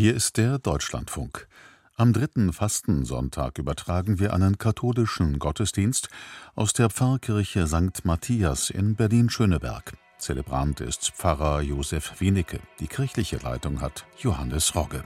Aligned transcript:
Hier 0.00 0.14
ist 0.14 0.38
der 0.38 0.58
Deutschlandfunk. 0.58 1.46
Am 1.94 2.14
dritten 2.14 2.54
Fastensonntag 2.54 3.58
übertragen 3.58 4.18
wir 4.18 4.32
einen 4.32 4.56
katholischen 4.56 5.38
Gottesdienst 5.38 6.08
aus 6.54 6.72
der 6.72 6.88
Pfarrkirche 6.88 7.66
St. 7.66 8.06
Matthias 8.06 8.70
in 8.70 8.94
Berlin-Schöneberg. 8.94 9.92
Zelebrant 10.16 10.80
ist 10.80 11.10
Pfarrer 11.10 11.60
Josef 11.60 12.18
Wienicke. 12.18 12.60
Die 12.78 12.86
kirchliche 12.86 13.36
Leitung 13.36 13.82
hat 13.82 14.06
Johannes 14.18 14.74
Rogge. 14.74 15.04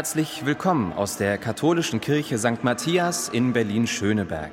Herzlich 0.00 0.46
willkommen 0.46 0.94
aus 0.94 1.18
der 1.18 1.36
katholischen 1.36 2.00
Kirche 2.00 2.38
St. 2.38 2.64
Matthias 2.64 3.28
in 3.28 3.52
Berlin-Schöneberg. 3.52 4.50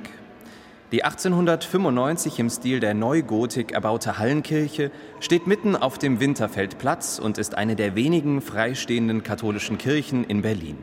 Die 0.92 1.02
1895 1.02 2.38
im 2.38 2.50
Stil 2.50 2.80
der 2.80 2.92
Neugotik 2.92 3.72
erbaute 3.72 4.18
Hallenkirche 4.18 4.90
steht 5.20 5.46
mitten 5.46 5.74
auf 5.74 5.96
dem 5.96 6.20
Winterfeldplatz 6.20 7.18
und 7.18 7.38
ist 7.38 7.54
eine 7.54 7.76
der 7.76 7.94
wenigen 7.94 8.42
freistehenden 8.42 9.22
katholischen 9.22 9.78
Kirchen 9.78 10.22
in 10.24 10.42
Berlin. 10.42 10.76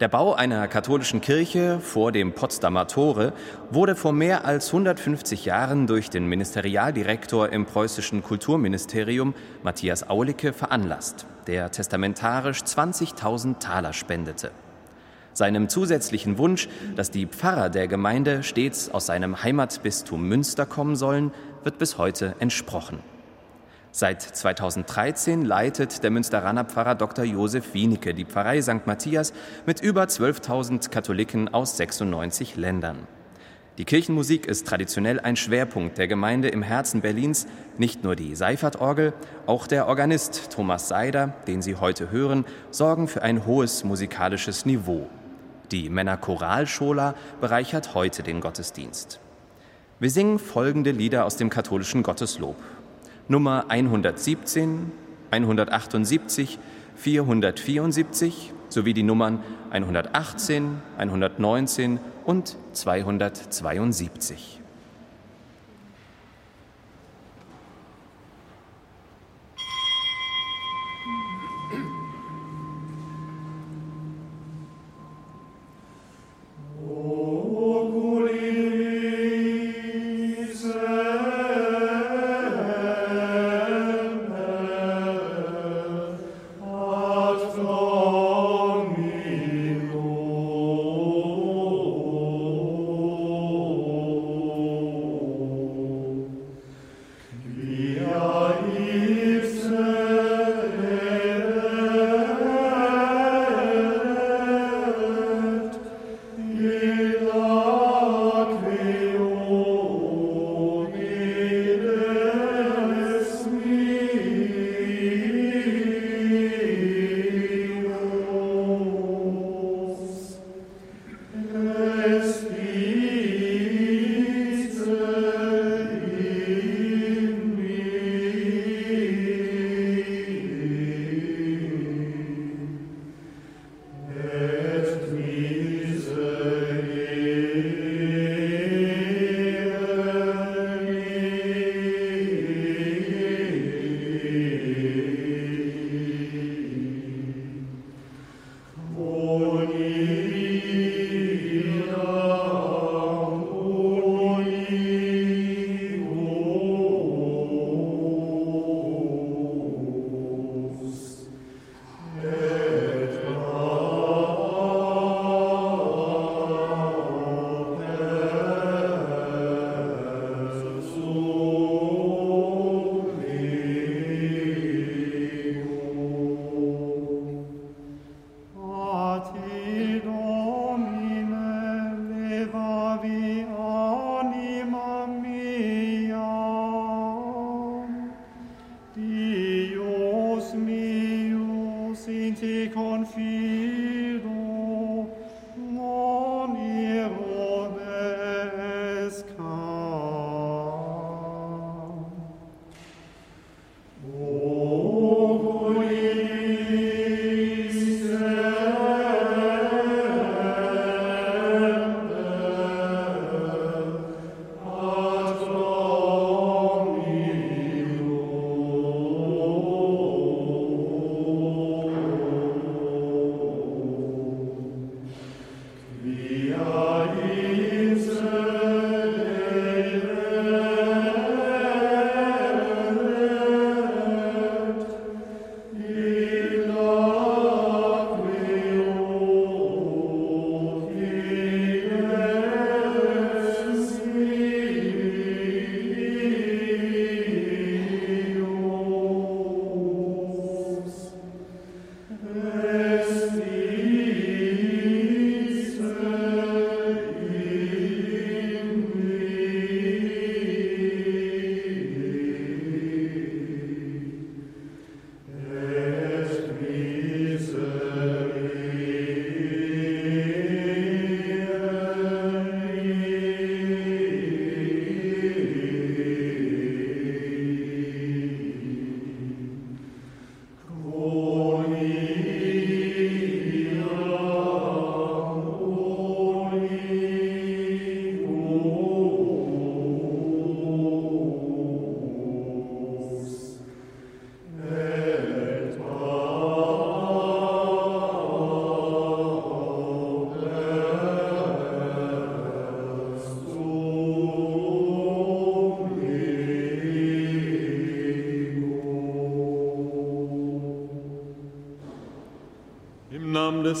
Der 0.00 0.08
Bau 0.08 0.32
einer 0.32 0.66
katholischen 0.66 1.20
Kirche 1.20 1.80
vor 1.80 2.12
dem 2.12 2.32
Potsdamer 2.32 2.86
Tore 2.86 3.34
wurde 3.70 3.94
vor 3.94 4.14
mehr 4.14 4.46
als 4.46 4.68
150 4.68 5.44
Jahren 5.44 5.86
durch 5.86 6.08
den 6.08 6.26
Ministerialdirektor 6.26 7.50
im 7.50 7.66
preußischen 7.66 8.22
Kulturministerium 8.22 9.34
Matthias 9.62 10.08
Aulicke 10.08 10.54
veranlasst, 10.54 11.26
der 11.50 11.72
testamentarisch 11.72 12.60
20.000 12.60 13.58
Taler 13.58 13.92
spendete. 13.92 14.52
Seinem 15.32 15.68
zusätzlichen 15.68 16.38
Wunsch, 16.38 16.68
dass 16.94 17.10
die 17.10 17.26
Pfarrer 17.26 17.70
der 17.70 17.88
Gemeinde 17.88 18.44
stets 18.44 18.88
aus 18.88 19.06
seinem 19.06 19.42
Heimatbistum 19.42 20.28
Münster 20.28 20.64
kommen 20.64 20.94
sollen, 20.94 21.32
wird 21.64 21.76
bis 21.78 21.98
heute 21.98 22.36
entsprochen. 22.38 23.00
Seit 23.90 24.22
2013 24.22 25.44
leitet 25.44 26.04
der 26.04 26.12
Münsteraner 26.12 26.64
Pfarrer 26.64 26.94
Dr. 26.94 27.24
Josef 27.24 27.74
Wienicke 27.74 28.14
die 28.14 28.26
Pfarrei 28.26 28.62
St. 28.62 28.86
Matthias 28.86 29.32
mit 29.66 29.80
über 29.80 30.04
12.000 30.04 30.88
Katholiken 30.90 31.52
aus 31.52 31.76
96 31.78 32.54
Ländern. 32.54 33.08
Die 33.80 33.86
Kirchenmusik 33.86 34.46
ist 34.46 34.66
traditionell 34.66 35.20
ein 35.20 35.36
Schwerpunkt 35.36 35.96
der 35.96 36.06
Gemeinde 36.06 36.48
im 36.48 36.60
Herzen 36.60 37.00
Berlins. 37.00 37.46
Nicht 37.78 38.04
nur 38.04 38.14
die 38.14 38.34
Seifertorgel, 38.34 39.14
auch 39.46 39.66
der 39.66 39.86
Organist 39.86 40.50
Thomas 40.52 40.88
Seider, 40.88 41.32
den 41.46 41.62
Sie 41.62 41.76
heute 41.76 42.10
hören, 42.10 42.44
sorgen 42.70 43.08
für 43.08 43.22
ein 43.22 43.46
hohes 43.46 43.82
musikalisches 43.82 44.66
Niveau. 44.66 45.08
Die 45.70 45.88
Männerchoralschola 45.88 47.14
bereichert 47.40 47.94
heute 47.94 48.22
den 48.22 48.42
Gottesdienst. 48.42 49.18
Wir 49.98 50.10
singen 50.10 50.38
folgende 50.38 50.90
Lieder 50.90 51.24
aus 51.24 51.38
dem 51.38 51.48
katholischen 51.48 52.02
Gotteslob. 52.02 52.56
Nummer 53.28 53.64
117, 53.70 54.92
178, 55.30 56.58
474 56.96 58.52
sowie 58.72 58.94
die 58.94 59.02
Nummern 59.02 59.40
118, 59.70 60.80
119 60.98 62.00
und 62.24 62.56
272. 62.72 64.59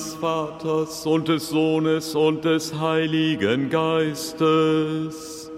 des 0.00 0.14
Vaters 0.14 1.04
und 1.04 1.28
des 1.28 1.50
Sohnes 1.50 2.14
und 2.14 2.46
des 2.46 2.72
Heiligen 2.80 3.68
Geistes. 3.68 5.50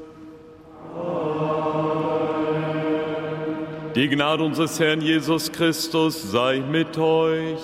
Die 3.94 4.08
Gnade 4.08 4.42
unseres 4.42 4.80
Herrn 4.80 5.00
Jesus 5.00 5.52
Christus 5.52 6.32
sei 6.32 6.58
mit 6.58 6.98
euch. 6.98 7.60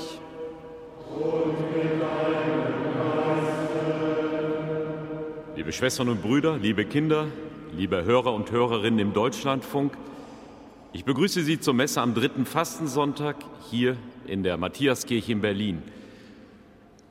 Liebe 5.56 5.72
Schwestern 5.72 6.08
und 6.10 6.22
Brüder, 6.22 6.58
liebe 6.58 6.84
Kinder, 6.84 7.26
liebe 7.76 8.04
Hörer 8.04 8.32
und 8.32 8.52
Hörerinnen 8.52 9.00
im 9.00 9.12
Deutschlandfunk, 9.12 9.94
ich 10.92 11.04
begrüße 11.04 11.42
Sie 11.42 11.58
zur 11.58 11.74
Messe 11.74 12.00
am 12.00 12.14
dritten 12.14 12.46
Fastensonntag 12.46 13.34
hier 13.68 13.96
in 14.28 14.44
der 14.44 14.56
Matthiaskirche 14.56 15.32
in 15.32 15.40
Berlin. 15.40 15.82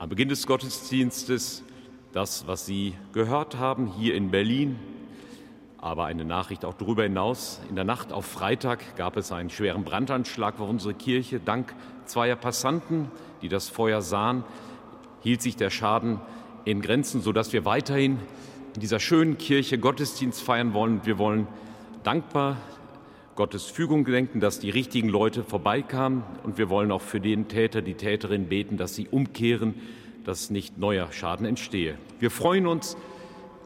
Am 0.07 0.09
Beginn 0.09 0.29
des 0.29 0.47
Gottesdienstes 0.47 1.65
das, 2.13 2.47
was 2.47 2.65
Sie 2.65 2.93
gehört 3.11 3.57
haben 3.57 3.87
hier 3.87 4.15
in 4.15 4.31
Berlin, 4.31 4.79
aber 5.77 6.05
eine 6.05 6.23
Nachricht 6.23 6.63
auch 6.63 6.75
darüber 6.75 7.03
hinaus. 7.03 7.59
In 7.67 7.75
der 7.75 7.83
Nacht 7.83 8.13
auf 8.13 8.25
Freitag 8.25 8.95
gab 8.95 9.17
es 9.17 9.33
einen 9.33 9.49
schweren 9.49 9.83
Brandanschlag 9.83 10.61
auf 10.61 10.69
unsere 10.69 10.93
Kirche. 10.93 11.41
Dank 11.41 11.75
zweier 12.05 12.37
Passanten, 12.37 13.11
die 13.41 13.49
das 13.49 13.67
Feuer 13.67 14.01
sahen, 14.01 14.45
hielt 15.23 15.41
sich 15.41 15.57
der 15.57 15.69
Schaden 15.69 16.21
in 16.63 16.81
Grenzen, 16.81 17.21
sodass 17.21 17.51
wir 17.51 17.65
weiterhin 17.65 18.17
in 18.75 18.79
dieser 18.79 19.01
schönen 19.01 19.37
Kirche 19.37 19.77
Gottesdienst 19.77 20.41
feiern 20.41 20.73
wollen. 20.73 21.01
Wir 21.05 21.17
wollen 21.17 21.47
dankbar 22.03 22.55
Gottes 23.37 23.65
Fügung 23.65 24.03
denken, 24.03 24.39
dass 24.39 24.57
die 24.57 24.71
richtigen 24.71 25.09
Leute 25.09 25.43
vorbeikamen. 25.43 26.23
Und 26.41 26.57
wir 26.57 26.69
wollen 26.69 26.91
auch 26.91 27.03
für 27.03 27.21
den 27.21 27.47
Täter, 27.47 27.83
die 27.83 27.93
Täterin 27.93 28.47
beten, 28.47 28.77
dass 28.77 28.95
sie 28.95 29.07
umkehren, 29.09 29.75
dass 30.23 30.49
nicht 30.49 30.79
neuer 30.79 31.11
Schaden 31.11 31.45
entstehe. 31.45 31.99
Wir 32.19 32.31
freuen 32.31 32.65
uns, 32.65 32.97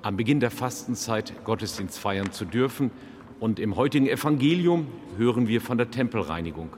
am 0.01 0.17
Beginn 0.17 0.41
der 0.41 0.51
Fastenzeit 0.51 1.45
Gottesdienst 1.45 1.97
feiern 1.97 2.33
zu 2.33 2.43
dürfen. 2.43 2.91
Und 3.39 3.61
im 3.61 3.77
heutigen 3.77 4.09
Evangelium 4.09 4.87
hören 5.17 5.47
wir 5.47 5.61
von 5.61 5.77
der 5.77 5.89
Tempelreinigung. 5.89 6.75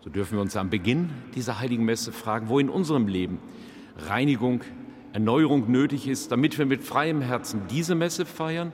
So 0.00 0.10
dürfen 0.10 0.36
wir 0.36 0.42
uns 0.42 0.56
am 0.56 0.68
Beginn 0.68 1.10
dieser 1.36 1.60
heiligen 1.60 1.84
Messe 1.84 2.10
fragen, 2.10 2.48
wo 2.48 2.58
in 2.58 2.68
unserem 2.68 3.06
Leben 3.06 3.38
Reinigung, 4.08 4.62
Erneuerung 5.12 5.70
nötig 5.70 6.08
ist, 6.08 6.32
damit 6.32 6.58
wir 6.58 6.66
mit 6.66 6.82
freiem 6.82 7.20
Herzen 7.20 7.62
diese 7.70 7.94
Messe 7.94 8.26
feiern 8.26 8.72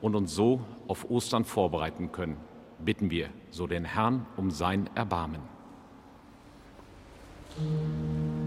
und 0.00 0.14
uns 0.14 0.34
so 0.34 0.62
auf 0.88 1.10
Ostern 1.10 1.44
vorbereiten 1.44 2.10
können 2.10 2.38
bitten 2.84 3.10
wir 3.10 3.30
so 3.50 3.66
den 3.66 3.84
Herrn 3.84 4.26
um 4.36 4.50
sein 4.50 4.88
Erbarmen. 4.94 5.40
Der 7.56 8.41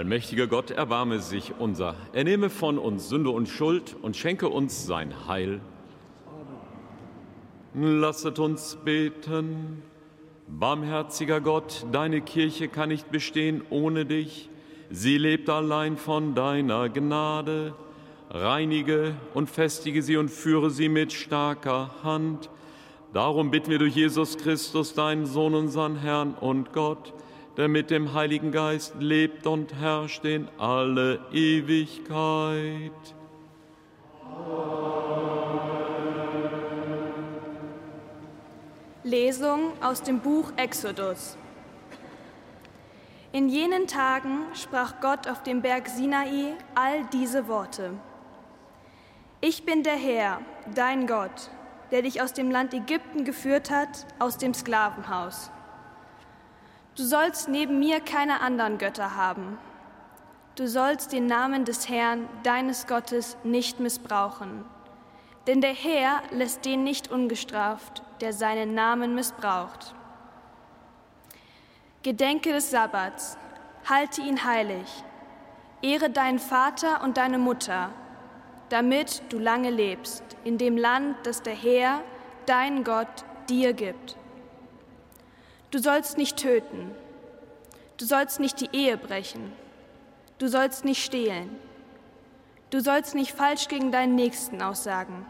allmächtige 0.00 0.48
Gott 0.48 0.70
erbarme 0.70 1.18
sich 1.18 1.52
unser. 1.58 1.94
Er 2.14 2.24
nehme 2.24 2.48
von 2.48 2.78
uns 2.78 3.10
Sünde 3.10 3.28
und 3.28 3.50
Schuld 3.50 3.94
und 4.00 4.16
schenke 4.16 4.48
uns 4.48 4.86
sein 4.86 5.28
Heil. 5.28 5.60
Lasset 7.74 8.38
uns 8.38 8.78
beten. 8.82 9.82
Barmherziger 10.48 11.42
Gott, 11.42 11.84
deine 11.92 12.22
Kirche 12.22 12.68
kann 12.68 12.88
nicht 12.88 13.10
bestehen 13.10 13.60
ohne 13.68 14.06
dich. 14.06 14.48
Sie 14.88 15.18
lebt 15.18 15.50
allein 15.50 15.98
von 15.98 16.34
deiner 16.34 16.88
Gnade. 16.88 17.74
Reinige 18.30 19.14
und 19.34 19.50
festige 19.50 20.02
sie 20.02 20.16
und 20.16 20.30
führe 20.30 20.70
sie 20.70 20.88
mit 20.88 21.12
starker 21.12 21.90
Hand. 22.02 22.48
Darum 23.12 23.50
bitten 23.50 23.70
wir 23.70 23.78
durch 23.78 23.96
Jesus 23.96 24.38
Christus, 24.38 24.94
deinen 24.94 25.26
Sohn, 25.26 25.54
unseren 25.54 25.96
Herrn 25.96 26.32
und 26.40 26.72
Gott, 26.72 27.12
der 27.56 27.68
mit 27.68 27.90
dem 27.90 28.14
Heiligen 28.14 28.52
Geist 28.52 28.94
lebt 28.98 29.46
und 29.46 29.74
herrscht 29.74 30.24
in 30.24 30.48
alle 30.58 31.20
Ewigkeit. 31.32 32.92
Lesung 39.02 39.72
aus 39.82 40.02
dem 40.02 40.20
Buch 40.20 40.52
Exodus. 40.56 41.36
In 43.32 43.48
jenen 43.48 43.86
Tagen 43.86 44.42
sprach 44.54 45.00
Gott 45.00 45.28
auf 45.28 45.42
dem 45.42 45.62
Berg 45.62 45.88
Sinai 45.88 46.54
all 46.74 47.04
diese 47.12 47.48
Worte. 47.48 47.92
Ich 49.40 49.64
bin 49.64 49.82
der 49.82 49.96
Herr, 49.96 50.40
dein 50.74 51.06
Gott, 51.06 51.50
der 51.90 52.02
dich 52.02 52.20
aus 52.20 52.32
dem 52.32 52.50
Land 52.50 52.74
Ägypten 52.74 53.24
geführt 53.24 53.70
hat, 53.70 54.06
aus 54.18 54.36
dem 54.36 54.52
Sklavenhaus. 54.52 55.50
Du 56.96 57.04
sollst 57.04 57.48
neben 57.48 57.78
mir 57.78 58.00
keine 58.00 58.40
anderen 58.40 58.78
Götter 58.78 59.16
haben. 59.16 59.58
Du 60.56 60.66
sollst 60.66 61.12
den 61.12 61.26
Namen 61.26 61.64
des 61.64 61.88
Herrn, 61.88 62.28
deines 62.42 62.86
Gottes, 62.86 63.36
nicht 63.44 63.80
missbrauchen. 63.80 64.64
Denn 65.46 65.60
der 65.60 65.72
Herr 65.72 66.22
lässt 66.32 66.64
den 66.64 66.84
nicht 66.84 67.10
ungestraft, 67.10 68.02
der 68.20 68.32
seinen 68.32 68.74
Namen 68.74 69.14
missbraucht. 69.14 69.94
Gedenke 72.02 72.52
des 72.52 72.70
Sabbats, 72.70 73.38
halte 73.88 74.20
ihn 74.20 74.44
heilig, 74.44 75.04
ehre 75.82 76.10
deinen 76.10 76.38
Vater 76.38 77.02
und 77.02 77.16
deine 77.16 77.38
Mutter, 77.38 77.90
damit 78.68 79.22
du 79.30 79.38
lange 79.38 79.70
lebst 79.70 80.24
in 80.44 80.58
dem 80.58 80.76
Land, 80.76 81.16
das 81.24 81.42
der 81.42 81.54
Herr, 81.54 82.02
dein 82.46 82.84
Gott, 82.84 83.24
dir 83.48 83.72
gibt. 83.72 84.16
Du 85.70 85.78
sollst 85.78 86.18
nicht 86.18 86.36
töten, 86.36 86.90
du 87.96 88.04
sollst 88.04 88.40
nicht 88.40 88.60
die 88.60 88.70
Ehe 88.72 88.96
brechen, 88.96 89.52
du 90.38 90.48
sollst 90.48 90.84
nicht 90.84 91.04
stehlen, 91.04 91.48
du 92.70 92.80
sollst 92.80 93.14
nicht 93.14 93.32
falsch 93.32 93.68
gegen 93.68 93.92
deinen 93.92 94.16
Nächsten 94.16 94.62
aussagen, 94.62 95.24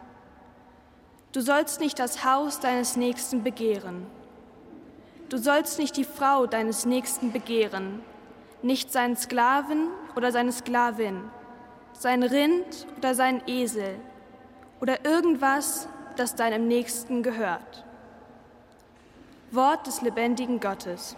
du 1.32 1.42
sollst 1.42 1.80
nicht 1.80 1.98
das 1.98 2.24
Haus 2.24 2.58
deines 2.58 2.96
Nächsten 2.96 3.42
begehren, 3.42 4.06
du 5.28 5.36
sollst 5.36 5.78
nicht 5.78 5.98
die 5.98 6.04
Frau 6.04 6.46
deines 6.46 6.86
Nächsten 6.86 7.32
begehren, 7.32 8.02
nicht 8.62 8.90
seinen 8.90 9.18
Sklaven 9.18 9.88
oder 10.16 10.32
seine 10.32 10.52
Sklavin, 10.52 11.22
sein 11.92 12.22
Rind 12.22 12.86
oder 12.96 13.14
sein 13.14 13.42
Esel 13.46 13.96
oder 14.80 15.04
irgendwas, 15.04 15.86
das 16.16 16.34
deinem 16.34 16.66
Nächsten 16.66 17.22
gehört. 17.22 17.84
Wort 19.52 19.86
des 19.86 20.00
lebendigen 20.02 20.60
Gottes. 20.60 21.16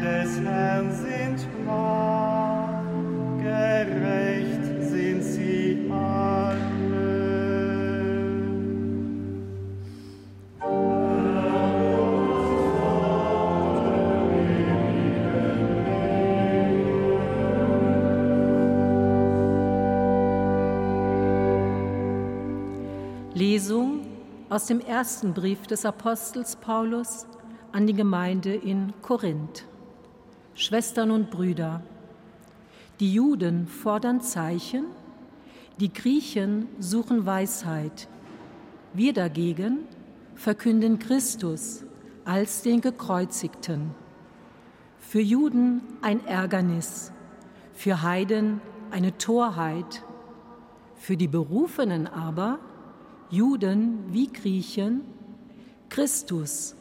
Danke. 0.00 0.28
Lesung 23.38 24.00
aus 24.50 24.66
dem 24.66 24.80
ersten 24.80 25.32
Brief 25.32 25.68
des 25.68 25.84
Apostels 25.84 26.56
Paulus 26.56 27.24
an 27.70 27.86
die 27.86 27.94
Gemeinde 27.94 28.52
in 28.52 28.92
Korinth. 29.00 29.64
Schwestern 30.58 31.12
und 31.12 31.30
Brüder, 31.30 31.82
die 32.98 33.14
Juden 33.14 33.68
fordern 33.68 34.20
Zeichen, 34.20 34.86
die 35.78 35.92
Griechen 35.92 36.66
suchen 36.80 37.24
Weisheit. 37.24 38.08
Wir 38.92 39.12
dagegen 39.12 39.84
verkünden 40.34 40.98
Christus 40.98 41.84
als 42.24 42.62
den 42.62 42.80
Gekreuzigten. 42.80 43.92
Für 44.98 45.20
Juden 45.20 45.80
ein 46.02 46.26
Ärgernis, 46.26 47.12
für 47.72 48.02
Heiden 48.02 48.60
eine 48.90 49.16
Torheit, 49.16 50.02
für 50.96 51.16
die 51.16 51.28
Berufenen 51.28 52.08
aber 52.08 52.58
Juden 53.30 54.12
wie 54.12 54.26
Griechen, 54.26 55.02
Christus, 55.88 56.74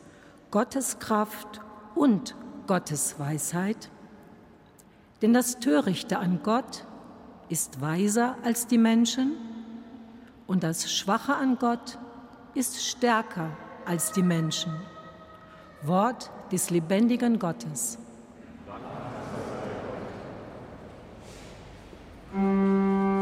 Gottes 0.50 0.98
Kraft 0.98 1.62
und 1.94 2.36
Gottes 2.68 3.20
Weisheit. 3.20 3.90
Denn 5.22 5.34
das 5.34 5.60
Törichte 5.60 6.20
an 6.20 6.42
Gott 6.44 6.86
ist 7.50 7.82
weiser 7.82 8.36
als 8.44 8.68
die 8.68 8.78
Menschen 8.78 9.32
und 10.46 10.64
das 10.64 10.92
Schwache 10.92 11.34
an 11.34 11.58
Gott 11.58 11.98
ist 12.54 12.86
stärker 12.86 13.50
als 13.86 14.12
die 14.12 14.24
Menschen. 14.24 14.74
Wort 15.82 16.32
des 16.52 16.70
lebendigen 16.70 17.40
Gottes. 17.40 17.98
hat 22.34 23.17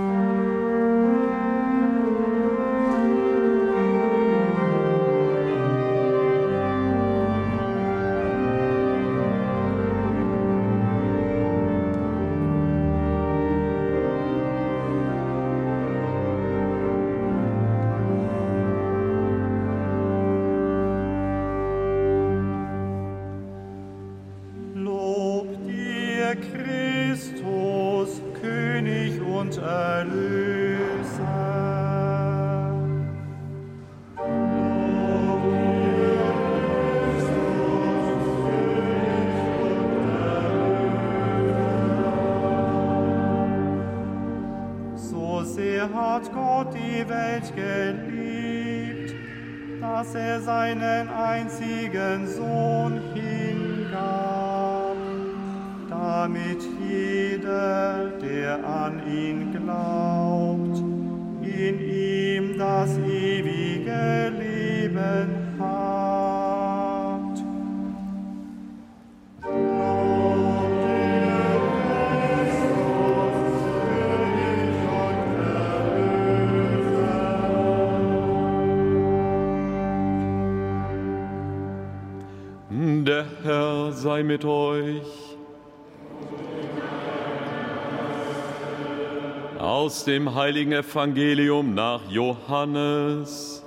Aus 89.95 90.03
dem 90.03 90.35
heiligen 90.35 90.73
Evangelium 90.73 91.73
nach 91.73 92.01
Johannes. 92.09 93.63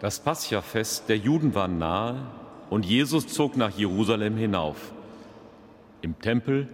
Das 0.00 0.18
Paschafest 0.20 1.10
der 1.10 1.18
Juden 1.18 1.54
war 1.54 1.68
nahe 1.68 2.16
und 2.70 2.86
Jesus 2.86 3.26
zog 3.26 3.58
nach 3.58 3.76
Jerusalem 3.76 4.38
hinauf. 4.38 4.94
Im 6.00 6.18
Tempel 6.18 6.66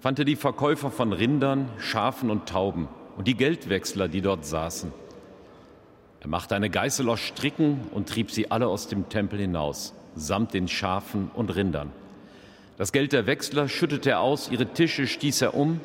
fand 0.00 0.18
er 0.18 0.24
die 0.24 0.34
Verkäufer 0.34 0.90
von 0.90 1.12
Rindern, 1.12 1.68
Schafen 1.78 2.30
und 2.30 2.48
Tauben 2.48 2.88
und 3.16 3.28
die 3.28 3.36
Geldwechsler, 3.36 4.08
die 4.08 4.22
dort 4.22 4.44
saßen. 4.44 4.90
Er 6.18 6.28
machte 6.28 6.56
eine 6.56 6.68
Geißel 6.68 7.08
aus 7.10 7.20
Stricken 7.20 7.82
und 7.92 8.08
trieb 8.08 8.32
sie 8.32 8.50
alle 8.50 8.66
aus 8.66 8.88
dem 8.88 9.08
Tempel 9.08 9.38
hinaus, 9.38 9.94
samt 10.16 10.52
den 10.52 10.66
Schafen 10.66 11.30
und 11.32 11.54
Rindern. 11.54 11.92
Das 12.76 12.92
Geld 12.92 13.12
der 13.12 13.26
Wechsler 13.26 13.68
schüttete 13.68 14.10
er 14.10 14.20
aus, 14.20 14.50
ihre 14.50 14.66
Tische 14.66 15.06
stieß 15.06 15.42
er 15.42 15.54
um, 15.54 15.80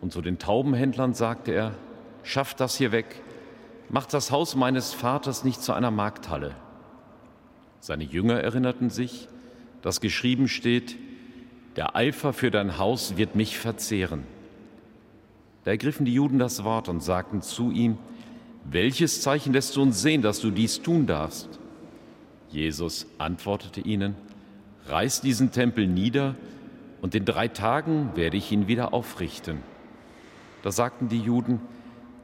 und 0.00 0.12
zu 0.12 0.20
den 0.20 0.38
Taubenhändlern 0.38 1.14
sagte 1.14 1.52
er, 1.52 1.72
schafft 2.22 2.60
das 2.60 2.76
hier 2.76 2.92
weg, 2.92 3.22
macht 3.88 4.12
das 4.12 4.30
Haus 4.30 4.54
meines 4.54 4.92
Vaters 4.92 5.44
nicht 5.44 5.62
zu 5.62 5.72
einer 5.72 5.90
Markthalle. 5.90 6.54
Seine 7.80 8.04
Jünger 8.04 8.40
erinnerten 8.40 8.90
sich, 8.90 9.28
dass 9.80 10.00
geschrieben 10.00 10.48
steht, 10.48 10.96
der 11.76 11.96
Eifer 11.96 12.32
für 12.32 12.50
dein 12.50 12.78
Haus 12.78 13.16
wird 13.16 13.34
mich 13.34 13.58
verzehren. 13.58 14.24
Da 15.64 15.70
ergriffen 15.70 16.04
die 16.04 16.14
Juden 16.14 16.38
das 16.38 16.64
Wort 16.64 16.88
und 16.88 17.02
sagten 17.02 17.40
zu 17.40 17.70
ihm, 17.70 17.98
welches 18.64 19.22
Zeichen 19.22 19.52
lässt 19.52 19.76
du 19.76 19.82
uns 19.82 20.00
sehen, 20.00 20.22
dass 20.22 20.40
du 20.40 20.50
dies 20.50 20.82
tun 20.82 21.06
darfst? 21.06 21.48
Jesus 22.50 23.06
antwortete 23.18 23.80
ihnen, 23.80 24.14
reiß 24.86 25.20
diesen 25.20 25.50
Tempel 25.52 25.86
nieder, 25.86 26.34
und 27.00 27.14
in 27.14 27.26
drei 27.26 27.48
Tagen 27.48 28.12
werde 28.14 28.38
ich 28.38 28.50
ihn 28.50 28.66
wieder 28.66 28.94
aufrichten. 28.94 29.58
Da 30.62 30.72
sagten 30.72 31.10
die 31.10 31.20
Juden, 31.20 31.60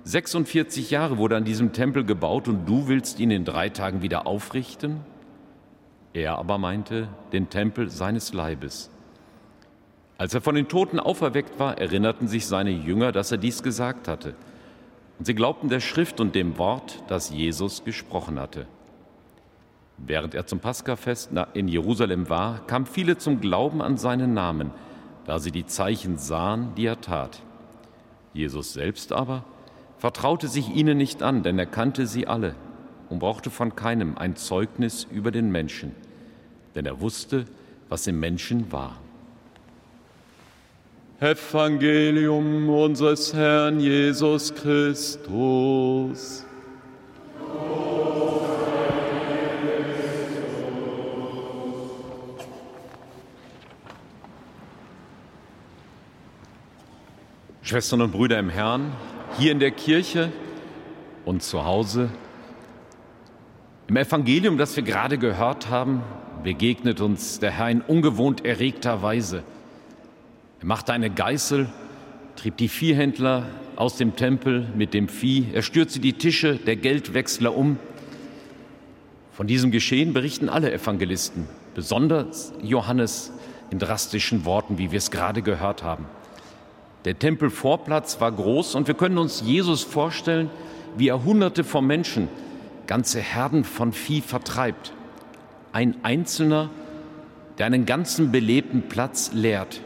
46 0.04 0.90
Jahre 0.90 1.18
wurde 1.18 1.36
an 1.36 1.44
diesem 1.44 1.74
Tempel 1.74 2.04
gebaut 2.04 2.48
und 2.48 2.66
du 2.66 2.88
willst 2.88 3.20
ihn 3.20 3.30
in 3.30 3.44
drei 3.44 3.68
Tagen 3.68 4.00
wieder 4.00 4.26
aufrichten? 4.26 5.00
Er 6.14 6.38
aber 6.38 6.56
meinte 6.56 7.08
den 7.32 7.50
Tempel 7.50 7.90
seines 7.90 8.32
Leibes. 8.32 8.90
Als 10.16 10.34
er 10.34 10.40
von 10.40 10.54
den 10.54 10.68
Toten 10.68 10.98
auferweckt 10.98 11.58
war, 11.58 11.78
erinnerten 11.78 12.28
sich 12.28 12.46
seine 12.46 12.70
Jünger, 12.70 13.12
dass 13.12 13.30
er 13.30 13.38
dies 13.38 13.62
gesagt 13.62 14.08
hatte. 14.08 14.34
Und 15.18 15.26
sie 15.26 15.34
glaubten 15.34 15.68
der 15.68 15.80
Schrift 15.80 16.20
und 16.20 16.34
dem 16.34 16.56
Wort, 16.56 17.02
das 17.08 17.30
Jesus 17.30 17.84
gesprochen 17.84 18.40
hatte. 18.40 18.66
Während 20.06 20.34
er 20.34 20.46
zum 20.46 20.60
Paskafest 20.60 21.30
in 21.54 21.68
Jerusalem 21.68 22.28
war, 22.28 22.66
kamen 22.66 22.86
viele 22.86 23.18
zum 23.18 23.40
Glauben 23.40 23.82
an 23.82 23.96
seinen 23.96 24.34
Namen, 24.34 24.70
da 25.26 25.38
sie 25.38 25.52
die 25.52 25.66
Zeichen 25.66 26.18
sahen, 26.18 26.74
die 26.76 26.86
er 26.86 27.00
tat. 27.00 27.42
Jesus 28.32 28.72
selbst 28.72 29.12
aber 29.12 29.44
vertraute 29.98 30.48
sich 30.48 30.74
ihnen 30.74 30.96
nicht 30.96 31.22
an, 31.22 31.42
denn 31.42 31.58
er 31.58 31.66
kannte 31.66 32.06
sie 32.06 32.26
alle 32.26 32.54
und 33.10 33.18
brauchte 33.18 33.50
von 33.50 33.76
keinem 33.76 34.16
ein 34.16 34.36
Zeugnis 34.36 35.06
über 35.10 35.30
den 35.30 35.50
Menschen, 35.50 35.94
denn 36.74 36.86
er 36.86 37.00
wusste, 37.00 37.44
was 37.88 38.06
im 38.06 38.18
Menschen 38.18 38.72
war. 38.72 38.96
Evangelium 41.20 42.70
unseres 42.70 43.34
Herrn 43.34 43.78
Jesus 43.78 44.54
Christus. 44.54 46.46
Schwestern 57.70 58.02
und 58.02 58.10
Brüder 58.10 58.36
im 58.36 58.50
Herrn, 58.50 58.92
hier 59.38 59.52
in 59.52 59.60
der 59.60 59.70
Kirche 59.70 60.32
und 61.24 61.40
zu 61.40 61.64
Hause. 61.64 62.10
Im 63.86 63.96
Evangelium, 63.96 64.58
das 64.58 64.74
wir 64.74 64.82
gerade 64.82 65.18
gehört 65.18 65.70
haben, 65.70 66.02
begegnet 66.42 67.00
uns 67.00 67.38
der 67.38 67.52
Herr 67.52 67.70
in 67.70 67.80
ungewohnt 67.80 68.44
erregter 68.44 69.02
Weise. 69.02 69.44
Er 70.58 70.66
machte 70.66 70.92
eine 70.92 71.10
Geißel, 71.10 71.68
trieb 72.34 72.56
die 72.56 72.66
Viehhändler 72.66 73.46
aus 73.76 73.96
dem 73.96 74.16
Tempel 74.16 74.66
mit 74.74 74.92
dem 74.92 75.08
Vieh, 75.08 75.46
er 75.52 75.62
stürzte 75.62 76.00
die 76.00 76.14
Tische 76.14 76.56
der 76.56 76.74
Geldwechsler 76.74 77.56
um. 77.56 77.78
Von 79.30 79.46
diesem 79.46 79.70
Geschehen 79.70 80.12
berichten 80.12 80.48
alle 80.48 80.72
Evangelisten, 80.72 81.46
besonders 81.76 82.52
Johannes 82.64 83.32
in 83.70 83.78
drastischen 83.78 84.44
Worten, 84.44 84.76
wie 84.76 84.90
wir 84.90 84.98
es 84.98 85.12
gerade 85.12 85.40
gehört 85.40 85.84
haben. 85.84 86.06
Der 87.04 87.18
Tempelvorplatz 87.18 88.20
war 88.20 88.30
groß 88.30 88.74
und 88.74 88.86
wir 88.86 88.94
können 88.94 89.18
uns 89.18 89.40
Jesus 89.40 89.82
vorstellen, 89.82 90.50
wie 90.96 91.08
er 91.08 91.24
Hunderte 91.24 91.64
von 91.64 91.86
Menschen, 91.86 92.28
ganze 92.86 93.20
Herden 93.20 93.64
von 93.64 93.92
Vieh 93.92 94.20
vertreibt. 94.20 94.92
Ein 95.72 95.96
Einzelner, 96.02 96.68
der 97.58 97.66
einen 97.66 97.86
ganzen 97.86 98.32
belebten 98.32 98.88
Platz 98.88 99.30
leert. 99.32 99.80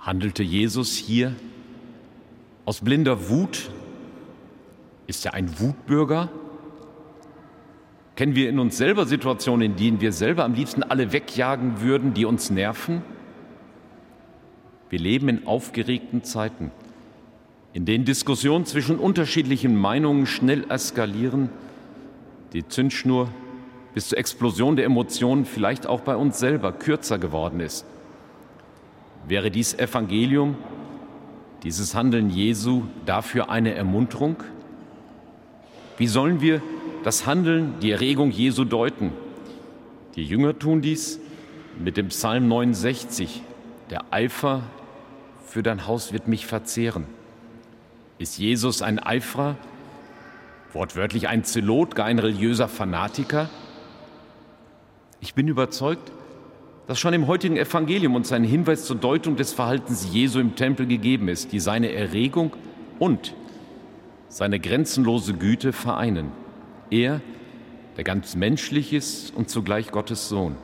Handelte 0.00 0.42
Jesus 0.42 0.94
hier 0.94 1.34
aus 2.64 2.80
blinder 2.80 3.28
Wut? 3.28 3.70
Ist 5.06 5.26
er 5.26 5.34
ein 5.34 5.58
Wutbürger? 5.60 6.30
Kennen 8.16 8.34
wir 8.34 8.48
in 8.48 8.58
uns 8.58 8.76
selber 8.76 9.06
Situationen, 9.06 9.72
in 9.72 9.76
denen 9.76 10.00
wir 10.00 10.12
selber 10.12 10.44
am 10.44 10.54
liebsten 10.54 10.82
alle 10.82 11.12
wegjagen 11.12 11.80
würden, 11.80 12.14
die 12.14 12.24
uns 12.24 12.48
nerven? 12.48 13.02
Wir 14.94 15.00
leben 15.00 15.28
in 15.28 15.48
aufgeregten 15.48 16.22
Zeiten, 16.22 16.70
in 17.72 17.84
denen 17.84 18.04
Diskussionen 18.04 18.64
zwischen 18.64 19.00
unterschiedlichen 19.00 19.74
Meinungen 19.74 20.24
schnell 20.24 20.70
eskalieren, 20.70 21.48
die 22.52 22.68
Zündschnur 22.68 23.28
bis 23.92 24.10
zur 24.10 24.18
Explosion 24.18 24.76
der 24.76 24.84
Emotionen 24.84 25.46
vielleicht 25.46 25.88
auch 25.88 26.02
bei 26.02 26.14
uns 26.14 26.38
selber 26.38 26.70
kürzer 26.70 27.18
geworden 27.18 27.58
ist. 27.58 27.84
Wäre 29.26 29.50
dies 29.50 29.74
Evangelium, 29.74 30.54
dieses 31.64 31.96
Handeln 31.96 32.30
Jesu 32.30 32.84
dafür 33.04 33.50
eine 33.50 33.74
Ermunterung? 33.74 34.36
Wie 35.98 36.06
sollen 36.06 36.40
wir 36.40 36.62
das 37.02 37.26
Handeln, 37.26 37.74
die 37.82 37.90
Erregung 37.90 38.30
Jesu 38.30 38.62
deuten? 38.62 39.10
Die 40.14 40.24
Jünger 40.24 40.56
tun 40.56 40.82
dies 40.82 41.18
mit 41.82 41.96
dem 41.96 42.10
Psalm 42.10 42.46
69, 42.46 43.42
der 43.90 44.04
Eifer 44.12 44.62
für 45.54 45.62
dein 45.62 45.86
Haus 45.86 46.12
wird 46.12 46.26
mich 46.26 46.46
verzehren. 46.46 47.06
Ist 48.18 48.38
Jesus 48.38 48.82
ein 48.82 48.98
Eiferer, 48.98 49.56
wortwörtlich 50.72 51.28
ein 51.28 51.44
Zelot, 51.44 51.94
gar 51.94 52.06
ein 52.06 52.18
religiöser 52.18 52.66
Fanatiker? 52.66 53.48
Ich 55.20 55.34
bin 55.34 55.46
überzeugt, 55.46 56.10
dass 56.88 56.98
schon 56.98 57.14
im 57.14 57.28
heutigen 57.28 57.56
Evangelium 57.56 58.16
uns 58.16 58.32
ein 58.32 58.42
Hinweis 58.42 58.84
zur 58.84 58.96
Deutung 58.96 59.36
des 59.36 59.52
Verhaltens 59.52 60.08
Jesu 60.10 60.40
im 60.40 60.56
Tempel 60.56 60.88
gegeben 60.88 61.28
ist, 61.28 61.52
die 61.52 61.60
seine 61.60 61.92
Erregung 61.92 62.52
und 62.98 63.32
seine 64.26 64.58
grenzenlose 64.58 65.34
Güte 65.34 65.72
vereinen. 65.72 66.32
Er, 66.90 67.20
der 67.96 68.02
ganz 68.02 68.34
menschlich 68.34 68.92
ist 68.92 69.32
und 69.36 69.50
zugleich 69.50 69.92
Gottes 69.92 70.28
Sohn. 70.28 70.56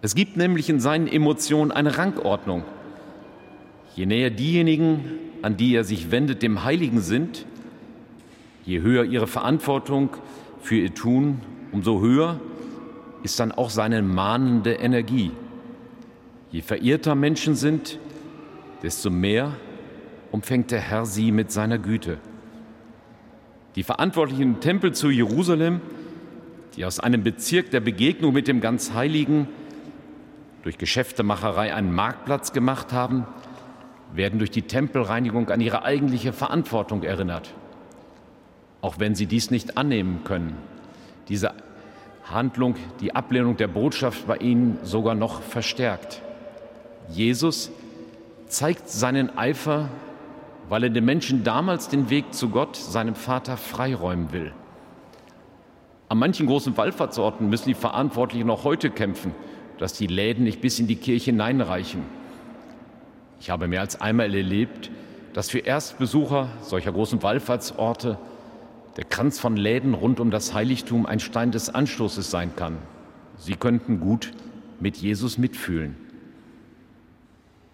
Es 0.00 0.16
gibt 0.16 0.36
nämlich 0.36 0.68
in 0.68 0.80
seinen 0.80 1.06
Emotionen 1.06 1.70
eine 1.70 1.96
Rangordnung. 1.96 2.64
Je 3.94 4.06
näher 4.06 4.30
diejenigen, 4.30 5.04
an 5.42 5.56
die 5.56 5.74
er 5.74 5.84
sich 5.84 6.10
wendet, 6.10 6.42
dem 6.42 6.64
Heiligen 6.64 7.00
sind, 7.00 7.44
je 8.64 8.80
höher 8.80 9.04
ihre 9.04 9.26
Verantwortung 9.26 10.10
für 10.60 10.76
ihr 10.76 10.94
Tun, 10.94 11.40
umso 11.72 12.00
höher 12.00 12.40
ist 13.22 13.38
dann 13.38 13.52
auch 13.52 13.70
seine 13.70 14.02
mahnende 14.02 14.74
Energie. 14.74 15.32
Je 16.50 16.62
verirrter 16.62 17.14
Menschen 17.14 17.54
sind, 17.54 17.98
desto 18.82 19.10
mehr 19.10 19.52
umfängt 20.30 20.70
der 20.70 20.80
Herr 20.80 21.06
sie 21.06 21.32
mit 21.32 21.52
seiner 21.52 21.78
Güte. 21.78 22.18
Die 23.76 23.82
Verantwortlichen 23.82 24.60
Tempel 24.60 24.92
zu 24.92 25.10
Jerusalem, 25.10 25.80
die 26.76 26.84
aus 26.84 27.00
einem 27.00 27.22
Bezirk 27.22 27.70
der 27.70 27.80
Begegnung 27.80 28.32
mit 28.32 28.48
dem 28.48 28.60
ganz 28.60 28.92
Heiligen 28.92 29.48
durch 30.62 30.78
Geschäftemacherei 30.78 31.74
einen 31.74 31.92
Marktplatz 31.94 32.52
gemacht 32.52 32.92
haben, 32.92 33.26
werden 34.14 34.38
durch 34.38 34.50
die 34.50 34.62
Tempelreinigung 34.62 35.50
an 35.50 35.60
ihre 35.60 35.84
eigentliche 35.84 36.32
Verantwortung 36.32 37.02
erinnert, 37.02 37.52
auch 38.80 38.98
wenn 38.98 39.14
sie 39.14 39.26
dies 39.26 39.50
nicht 39.50 39.76
annehmen 39.76 40.22
können. 40.24 40.56
Diese 41.28 41.52
Handlung, 42.24 42.76
die 43.00 43.14
Ablehnung 43.14 43.56
der 43.56 43.68
Botschaft 43.68 44.26
bei 44.26 44.36
ihnen 44.36 44.78
sogar 44.82 45.14
noch 45.14 45.42
verstärkt. 45.42 46.22
Jesus 47.08 47.70
zeigt 48.46 48.88
seinen 48.88 49.36
Eifer, 49.36 49.88
weil 50.68 50.84
er 50.84 50.90
den 50.90 51.04
Menschen 51.04 51.44
damals 51.44 51.88
den 51.88 52.10
Weg 52.10 52.34
zu 52.34 52.50
Gott, 52.50 52.76
seinem 52.76 53.14
Vater, 53.14 53.56
freiräumen 53.56 54.32
will. 54.32 54.52
An 56.08 56.18
manchen 56.18 56.46
großen 56.46 56.76
Wallfahrtsorten 56.76 57.48
müssen 57.48 57.68
die 57.68 57.74
Verantwortlichen 57.74 58.46
noch 58.46 58.64
heute 58.64 58.90
kämpfen, 58.90 59.34
dass 59.78 59.94
die 59.94 60.06
Läden 60.06 60.44
nicht 60.44 60.60
bis 60.60 60.78
in 60.78 60.86
die 60.86 60.96
Kirche 60.96 61.30
hineinreichen. 61.30 62.02
Ich 63.42 63.50
habe 63.50 63.66
mehr 63.66 63.80
als 63.80 64.00
einmal 64.00 64.32
erlebt, 64.32 64.88
dass 65.32 65.50
für 65.50 65.58
Erstbesucher 65.58 66.48
solcher 66.60 66.92
großen 66.92 67.24
Wallfahrtsorte 67.24 68.16
der 68.96 69.04
Kranz 69.04 69.40
von 69.40 69.56
Läden 69.56 69.94
rund 69.94 70.20
um 70.20 70.30
das 70.30 70.54
Heiligtum 70.54 71.06
ein 71.06 71.18
Stein 71.18 71.50
des 71.50 71.68
Anstoßes 71.68 72.30
sein 72.30 72.54
kann. 72.54 72.78
Sie 73.38 73.54
könnten 73.54 73.98
gut 73.98 74.30
mit 74.78 74.96
Jesus 74.98 75.38
mitfühlen. 75.38 75.96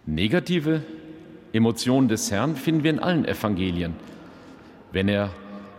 Negative 0.07 0.85
Emotionen 1.53 2.09
des 2.09 2.31
Herrn 2.31 2.57
finden 2.57 2.83
wir 2.83 2.91
in 2.91 2.99
allen 2.99 3.27
Evangelien, 3.27 3.93
wenn 4.93 5.07
er 5.07 5.29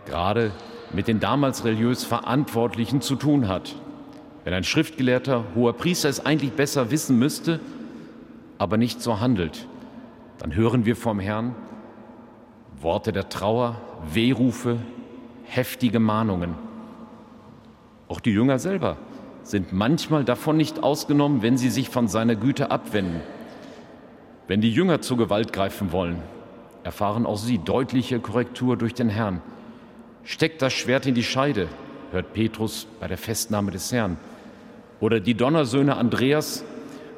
gerade 0.06 0.52
mit 0.92 1.08
den 1.08 1.18
damals 1.18 1.64
religiös 1.64 2.04
Verantwortlichen 2.04 3.00
zu 3.00 3.16
tun 3.16 3.48
hat. 3.48 3.74
Wenn 4.44 4.54
ein 4.54 4.62
Schriftgelehrter, 4.62 5.46
hoher 5.56 5.72
Priester 5.72 6.08
es 6.08 6.24
eigentlich 6.24 6.52
besser 6.52 6.92
wissen 6.92 7.18
müsste, 7.18 7.58
aber 8.56 8.76
nicht 8.76 9.02
so 9.02 9.18
handelt, 9.18 9.66
dann 10.40 10.54
hören 10.54 10.86
wir 10.86 10.96
vom 10.96 11.20
Herrn 11.20 11.54
Worte 12.80 13.12
der 13.12 13.28
Trauer, 13.28 13.76
Wehrufe, 14.12 14.78
heftige 15.44 16.00
Mahnungen. 16.00 16.54
Auch 18.08 18.20
die 18.20 18.32
Jünger 18.32 18.58
selber 18.58 18.96
sind 19.42 19.74
manchmal 19.74 20.24
davon 20.24 20.56
nicht 20.56 20.82
ausgenommen, 20.82 21.42
wenn 21.42 21.58
sie 21.58 21.68
sich 21.68 21.90
von 21.90 22.08
seiner 22.08 22.36
Güte 22.36 22.70
abwenden. 22.70 23.20
Wenn 24.48 24.62
die 24.62 24.72
Jünger 24.72 25.02
zur 25.02 25.18
Gewalt 25.18 25.52
greifen 25.52 25.92
wollen, 25.92 26.22
erfahren 26.84 27.26
auch 27.26 27.36
sie 27.36 27.58
deutliche 27.58 28.18
Korrektur 28.18 28.78
durch 28.78 28.94
den 28.94 29.10
Herrn. 29.10 29.42
Steckt 30.24 30.62
das 30.62 30.72
Schwert 30.72 31.04
in 31.04 31.14
die 31.14 31.22
Scheide, 31.22 31.68
hört 32.12 32.32
Petrus 32.32 32.86
bei 32.98 33.08
der 33.08 33.18
Festnahme 33.18 33.72
des 33.72 33.92
Herrn. 33.92 34.16
Oder 35.00 35.20
die 35.20 35.34
Donnersöhne 35.34 35.96
Andreas 35.96 36.64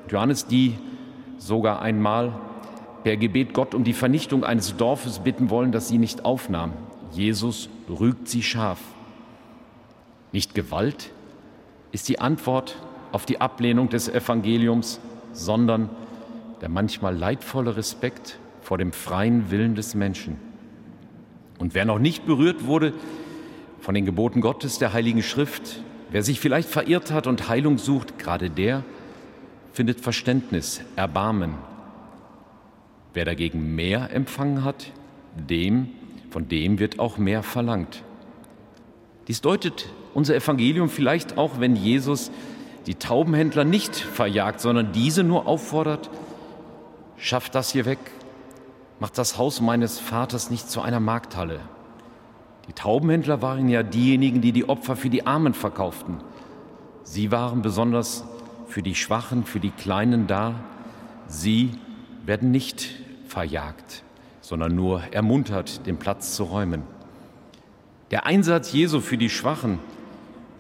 und 0.02 0.12
Johannes, 0.12 0.46
die 0.46 0.76
sogar 1.38 1.82
einmal 1.82 2.32
per 3.04 3.16
Gebet 3.16 3.54
Gott 3.54 3.74
um 3.74 3.84
die 3.84 3.92
Vernichtung 3.92 4.44
eines 4.44 4.76
Dorfes 4.76 5.20
bitten 5.20 5.50
wollen, 5.50 5.72
das 5.72 5.88
sie 5.88 5.98
nicht 5.98 6.24
aufnahm. 6.24 6.72
Jesus 7.12 7.68
rügt 7.88 8.28
sie 8.28 8.42
scharf. 8.42 8.80
Nicht 10.32 10.54
Gewalt 10.54 11.10
ist 11.90 12.08
die 12.08 12.20
Antwort 12.20 12.76
auf 13.12 13.26
die 13.26 13.40
Ablehnung 13.40 13.88
des 13.90 14.08
Evangeliums, 14.08 15.00
sondern 15.32 15.90
der 16.60 16.68
manchmal 16.68 17.16
leidvolle 17.16 17.76
Respekt 17.76 18.38
vor 18.62 18.78
dem 18.78 18.92
freien 18.92 19.50
Willen 19.50 19.74
des 19.74 19.94
Menschen. 19.94 20.38
Und 21.58 21.74
wer 21.74 21.84
noch 21.84 21.98
nicht 21.98 22.24
berührt 22.24 22.66
wurde 22.66 22.94
von 23.80 23.94
den 23.94 24.06
Geboten 24.06 24.40
Gottes 24.40 24.78
der 24.78 24.92
Heiligen 24.92 25.22
Schrift, 25.22 25.82
wer 26.10 26.22
sich 26.22 26.40
vielleicht 26.40 26.68
verirrt 26.68 27.10
hat 27.10 27.26
und 27.26 27.48
Heilung 27.48 27.78
sucht, 27.78 28.18
gerade 28.18 28.48
der 28.48 28.84
findet 29.72 30.00
Verständnis, 30.00 30.80
Erbarmen. 30.96 31.54
Wer 33.14 33.24
dagegen 33.24 33.74
mehr 33.74 34.10
empfangen 34.12 34.64
hat, 34.64 34.90
dem, 35.36 35.88
von 36.30 36.48
dem 36.48 36.78
wird 36.78 36.98
auch 36.98 37.18
mehr 37.18 37.42
verlangt. 37.42 38.02
Dies 39.28 39.40
deutet 39.40 39.88
unser 40.14 40.34
Evangelium 40.34 40.88
vielleicht 40.88 41.38
auch, 41.38 41.60
wenn 41.60 41.76
Jesus 41.76 42.30
die 42.86 42.96
Taubenhändler 42.96 43.64
nicht 43.64 43.94
verjagt, 43.94 44.60
sondern 44.60 44.92
diese 44.92 45.22
nur 45.22 45.46
auffordert, 45.46 46.10
schafft 47.16 47.54
das 47.54 47.70
hier 47.70 47.84
weg, 47.84 47.98
macht 48.98 49.16
das 49.18 49.38
Haus 49.38 49.60
meines 49.60 49.98
Vaters 49.98 50.50
nicht 50.50 50.70
zu 50.70 50.80
einer 50.80 51.00
Markthalle. 51.00 51.60
Die 52.68 52.72
Taubenhändler 52.72 53.42
waren 53.42 53.68
ja 53.68 53.82
diejenigen, 53.82 54.40
die 54.40 54.52
die 54.52 54.68
Opfer 54.68 54.96
für 54.96 55.10
die 55.10 55.26
Armen 55.26 55.54
verkauften. 55.54 56.18
Sie 57.04 57.30
waren 57.30 57.62
besonders 57.62 58.24
für 58.66 58.82
die 58.82 58.94
Schwachen, 58.94 59.44
für 59.44 59.60
die 59.60 59.70
Kleinen 59.70 60.26
da. 60.26 60.54
Sie 61.26 61.72
werden 62.24 62.50
nicht 62.50 62.90
verjagt, 63.26 64.02
sondern 64.40 64.74
nur 64.74 65.02
ermuntert, 65.10 65.86
den 65.86 65.96
Platz 65.96 66.36
zu 66.36 66.44
räumen. 66.44 66.82
Der 68.10 68.26
Einsatz 68.26 68.72
Jesu 68.72 69.00
für 69.00 69.16
die 69.16 69.30
Schwachen, 69.30 69.78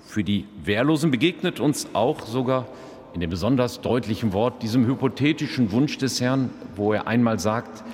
für 0.06 0.24
die 0.24 0.46
Wehrlosen 0.64 1.10
begegnet 1.10 1.60
uns 1.60 1.88
auch 1.92 2.26
sogar 2.26 2.66
in 3.14 3.20
dem 3.20 3.30
besonders 3.30 3.80
deutlichen 3.80 4.32
Wort, 4.32 4.62
diesem 4.62 4.86
hypothetischen 4.86 5.70
Wunsch 5.72 5.98
des 5.98 6.20
Herrn, 6.20 6.50
wo 6.76 6.92
er 6.92 7.06
einmal 7.06 7.38
sagt, 7.38 7.84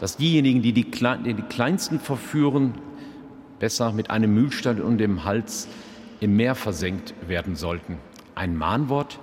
dass 0.00 0.16
diejenigen, 0.16 0.62
die 0.62 0.72
die, 0.72 0.84
Kleinsten 0.84 2.00
verführen, 2.00 2.74
besser 3.58 3.92
mit 3.92 4.10
einem 4.10 4.34
Mühlstein 4.34 4.80
und 4.80 4.98
dem 4.98 5.24
Hals 5.24 5.68
im 6.20 6.36
Meer 6.36 6.54
versenkt 6.54 7.14
werden 7.26 7.56
sollten. 7.56 7.98
Ein 8.34 8.56
Mahnwort, 8.56 9.18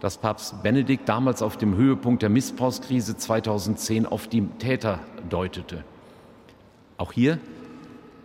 das 0.00 0.18
Papst 0.18 0.62
Benedikt 0.62 1.08
damals 1.08 1.42
auf 1.42 1.56
dem 1.56 1.74
Höhepunkt 1.74 2.22
der 2.22 2.28
Missbrauchskrise 2.28 3.16
2010 3.16 4.06
auf 4.06 4.28
die 4.28 4.42
Täter 4.58 5.00
deutete. 5.28 5.84
Auch 6.96 7.12
hier 7.12 7.38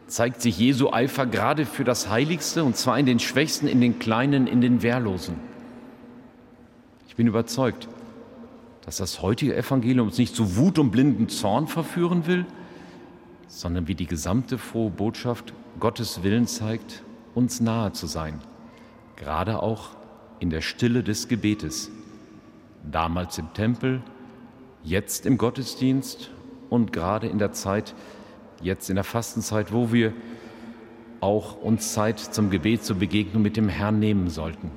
zeigt 0.08 0.42
sich 0.42 0.58
Jesu 0.58 0.92
Eifer 0.92 1.26
gerade 1.26 1.66
für 1.66 1.84
das 1.84 2.10
Heiligste, 2.10 2.64
und 2.64 2.78
zwar 2.78 3.00
in 3.00 3.06
den 3.06 3.20
Schwächsten, 3.20 3.68
in 3.68 3.82
den 3.82 4.00
Kleinen, 4.00 4.48
in 4.48 4.62
den 4.62 4.84
Wehrlosen. 4.84 5.36
Ich 7.08 7.16
bin 7.16 7.28
überzeugt, 7.28 7.88
dass 8.86 8.98
das 8.98 9.22
heutige 9.22 9.56
Evangelium 9.56 10.08
uns 10.08 10.18
nicht 10.18 10.36
zu 10.36 10.56
Wut 10.58 10.78
und 10.78 10.92
blinden 10.92 11.30
Zorn 11.30 11.68
verführen 11.68 12.28
will, 12.28 12.46
sondern 13.48 13.88
wie 13.88 13.96
die 13.96 14.08
gesamte 14.08 14.58
frohe 14.58 14.90
Botschaft 14.90 15.54
Gottes 15.80 16.24
Willen 16.24 16.48
zeigt, 16.48 17.04
uns 17.34 17.60
nahe 17.62 17.94
zu 17.94 18.08
sein, 18.08 18.40
gerade 19.16 19.62
auch 19.62 19.90
in 20.40 20.50
der 20.50 20.62
Stille 20.62 21.04
des 21.04 21.28
Gebetes, 21.28 21.90
damals 22.90 23.38
im 23.38 23.54
Tempel, 23.54 24.02
jetzt 24.84 25.26
im 25.26 25.38
Gottesdienst 25.38 26.32
und 26.70 26.92
gerade 26.92 27.28
in 27.28 27.38
der 27.38 27.52
Zeit, 27.54 27.96
jetzt 28.62 28.90
in 28.90 28.96
der 28.96 29.04
Fastenzeit, 29.04 29.72
wo 29.72 29.92
wir 29.92 30.14
auch 31.22 31.62
uns 31.62 31.94
Zeit 31.94 32.20
zum 32.20 32.50
Gebet, 32.50 32.84
zur 32.84 32.98
Begegnung 32.98 33.42
mit 33.42 33.56
dem 33.56 33.70
Herrn 33.70 34.00
nehmen 34.00 34.30
sollten. 34.30 34.72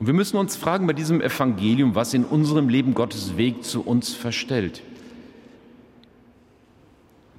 Und 0.00 0.06
wir 0.08 0.14
müssen 0.14 0.36
uns 0.36 0.56
fragen 0.56 0.86
bei 0.86 0.92
diesem 0.92 1.20
Evangelium, 1.20 1.94
was 1.94 2.14
in 2.14 2.24
unserem 2.24 2.68
Leben 2.68 2.94
Gottes 2.94 3.36
Weg 3.36 3.64
zu 3.64 3.82
uns 3.82 4.12
verstellt. 4.12 4.82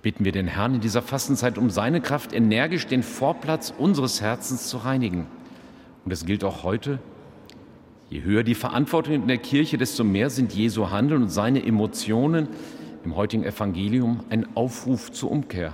Bitten 0.01 0.23
wir 0.23 0.31
den 0.31 0.47
Herrn 0.47 0.75
in 0.75 0.81
dieser 0.81 1.01
Fastenzeit 1.01 1.57
um 1.57 1.69
seine 1.69 1.99
Kraft, 1.99 2.31
energisch 2.31 2.87
den 2.87 3.03
Vorplatz 3.03 3.73
unseres 3.77 4.21
Herzens 4.21 4.67
zu 4.67 4.77
reinigen. 4.77 5.27
Und 6.05 6.11
das 6.11 6.25
gilt 6.25 6.43
auch 6.43 6.63
heute. 6.63 6.99
Je 8.11 8.21
höher 8.21 8.43
die 8.43 8.55
Verantwortung 8.55 9.15
in 9.15 9.27
der 9.27 9.39
Kirche, 9.39 9.79
desto 9.79 10.03
mehr 10.03 10.29
sind 10.29 10.53
Jesu 10.53 10.91
Handeln 10.91 11.23
und 11.23 11.29
seine 11.29 11.65
Emotionen 11.65 12.47
im 13.03 13.15
heutigen 13.15 13.43
Evangelium 13.43 14.23
ein 14.29 14.55
Aufruf 14.55 15.11
zur 15.11 15.31
Umkehr. 15.31 15.73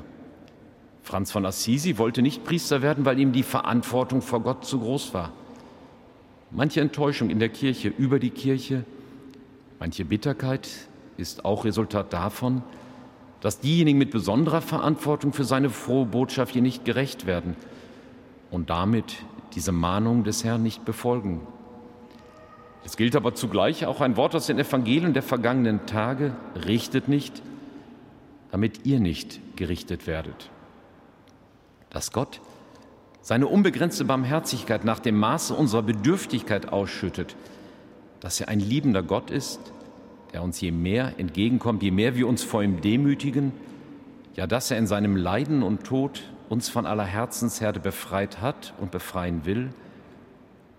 Franz 1.03 1.31
von 1.31 1.45
Assisi 1.45 1.97
wollte 1.97 2.21
nicht 2.21 2.45
Priester 2.45 2.81
werden, 2.81 3.03
weil 3.03 3.19
ihm 3.19 3.33
die 3.33 3.43
Verantwortung 3.43 4.21
vor 4.21 4.39
Gott 4.39 4.65
zu 4.65 4.79
groß 4.79 5.13
war. 5.13 5.33
Manche 6.51 6.79
Enttäuschung 6.79 7.29
in 7.29 7.39
der 7.39 7.49
Kirche 7.49 7.89
über 7.89 8.19
die 8.19 8.29
Kirche, 8.29 8.85
manche 9.79 10.05
Bitterkeit 10.05 10.69
ist 11.17 11.43
auch 11.43 11.65
Resultat 11.65 12.13
davon, 12.13 12.63
dass 13.41 13.59
diejenigen 13.59 13.97
mit 13.97 14.11
besonderer 14.11 14.61
Verantwortung 14.61 15.33
für 15.33 15.43
seine 15.43 15.69
frohe 15.69 16.05
Botschaft 16.05 16.53
hier 16.53 16.61
nicht 16.61 16.85
gerecht 16.85 17.25
werden 17.25 17.55
und 18.51 18.69
damit 18.69 19.17
diese 19.55 19.71
Mahnung 19.71 20.23
des 20.23 20.43
Herrn 20.43 20.63
nicht 20.63 20.85
befolgen. 20.85 21.41
Es 22.83 22.97
gilt 22.97 23.15
aber 23.15 23.35
zugleich 23.35 23.85
auch 23.85 24.01
ein 24.01 24.17
Wort 24.17 24.35
aus 24.35 24.47
den 24.47 24.57
Evangelien 24.57 25.13
der 25.13 25.23
vergangenen 25.23 25.85
Tage, 25.85 26.35
richtet 26.65 27.07
nicht, 27.07 27.41
damit 28.51 28.85
ihr 28.85 28.99
nicht 28.99 29.39
gerichtet 29.55 30.07
werdet. 30.07 30.49
Dass 31.89 32.11
Gott 32.11 32.41
seine 33.21 33.47
unbegrenzte 33.47 34.03
Barmherzigkeit 34.05 34.83
nach 34.83 34.99
dem 34.99 35.17
Maße 35.19 35.53
unserer 35.53 35.83
Bedürftigkeit 35.83 36.69
ausschüttet, 36.69 37.35
dass 38.19 38.39
er 38.41 38.49
ein 38.49 38.59
liebender 38.59 39.03
Gott 39.03 39.29
ist, 39.29 39.59
der 40.33 40.41
uns 40.41 40.59
je 40.59 40.71
mehr 40.71 41.13
entgegenkommt, 41.19 41.83
je 41.83 41.91
mehr 41.91 42.15
wir 42.15 42.27
uns 42.27 42.43
vor 42.43 42.63
ihm 42.63 42.81
demütigen, 42.81 43.51
ja, 44.35 44.47
dass 44.47 44.71
er 44.71 44.77
in 44.77 44.87
seinem 44.87 45.15
Leiden 45.15 45.61
und 45.61 45.83
Tod 45.83 46.23
uns 46.51 46.67
von 46.67 46.85
aller 46.85 47.05
Herzensherde 47.05 47.79
befreit 47.79 48.41
hat 48.41 48.73
und 48.77 48.91
befreien 48.91 49.45
will. 49.45 49.69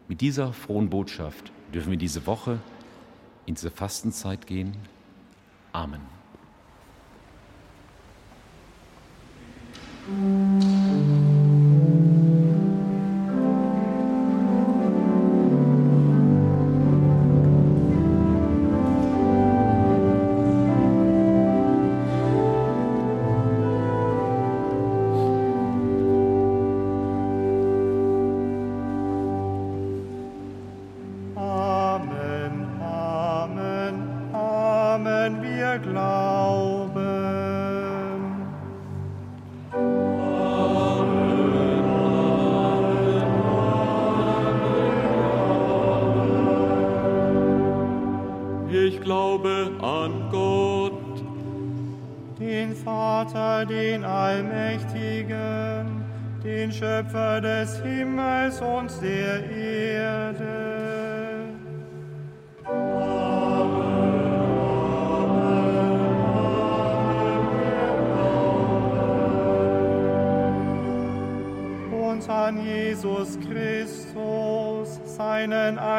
Mit 0.06 0.20
dieser 0.20 0.52
frohen 0.52 0.90
Botschaft 0.90 1.50
dürfen 1.72 1.90
wir 1.90 1.96
diese 1.96 2.26
Woche 2.26 2.58
in 3.46 3.54
diese 3.54 3.70
Fastenzeit 3.70 4.46
gehen. 4.46 4.76
Amen. 5.72 6.02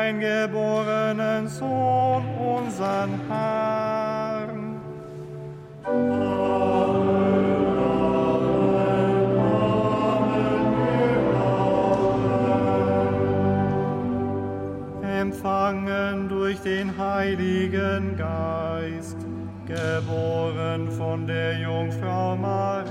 eingeborenen 0.03 1.47
Sohn, 1.47 2.23
unseren 2.37 3.19
Herrn. 3.29 4.81
Empfangen 15.03 16.27
durch 16.27 16.59
den 16.59 16.97
Heiligen 16.97 18.17
Geist, 18.17 19.17
geboren 19.65 20.91
von 20.91 21.25
der 21.27 21.59
Jungfrau 21.59 22.35
Maria 22.35 22.82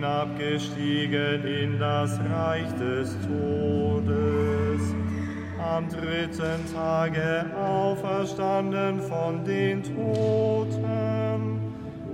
hinabgestiegen 0.00 1.44
in 1.44 1.78
das 1.78 2.18
Reich 2.20 2.72
des 2.78 3.16
Todes, 3.26 4.94
am 5.58 5.88
dritten 5.88 6.60
Tage 6.74 7.46
auferstanden 7.56 9.00
von 9.00 9.44
den 9.44 9.82
Toten, 9.82 11.60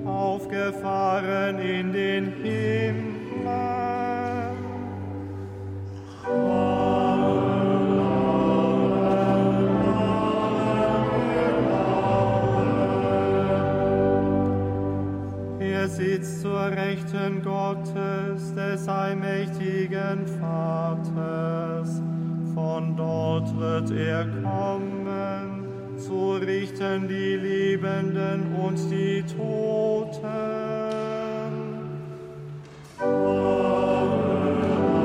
aufgefahren 0.04 1.58
in 1.58 1.92
den 1.92 2.32
Himmel 2.42 3.85
sitzt 15.96 16.42
zur 16.42 16.66
Rechten 16.66 17.42
Gottes, 17.42 18.54
des 18.54 18.88
allmächtigen 18.88 20.26
Vaters. 20.40 22.02
Von 22.54 22.96
dort 22.96 23.58
wird 23.58 23.90
er 23.90 24.26
kommen, 24.42 25.64
zu 25.96 26.32
richten 26.32 27.08
die 27.08 27.36
Lebenden 27.36 28.54
und 28.56 28.78
die 28.90 29.22
Toten. 29.22 30.66
Ich 32.98 34.95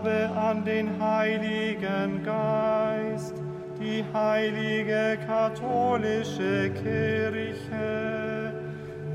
glaube 0.00 0.30
an 0.36 0.64
den 0.64 0.88
Heiligen 1.00 2.22
Geist 2.24 3.34
heilige 4.12 5.18
katholische 5.26 6.70
Kirche, 6.70 8.52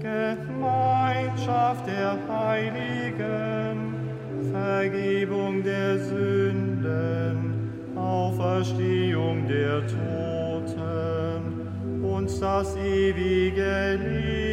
Gemeinschaft 0.02 1.88
der 1.88 2.18
Heiligen, 2.28 3.96
Vergebung 4.52 5.64
der 5.64 6.00
Sünden, 6.00 7.72
Auferstehung 7.96 9.48
der 9.48 9.82
Toten 9.88 11.44
und 12.04 12.42
das 12.42 12.76
ewige 12.78 14.00
Leben. 14.02 14.45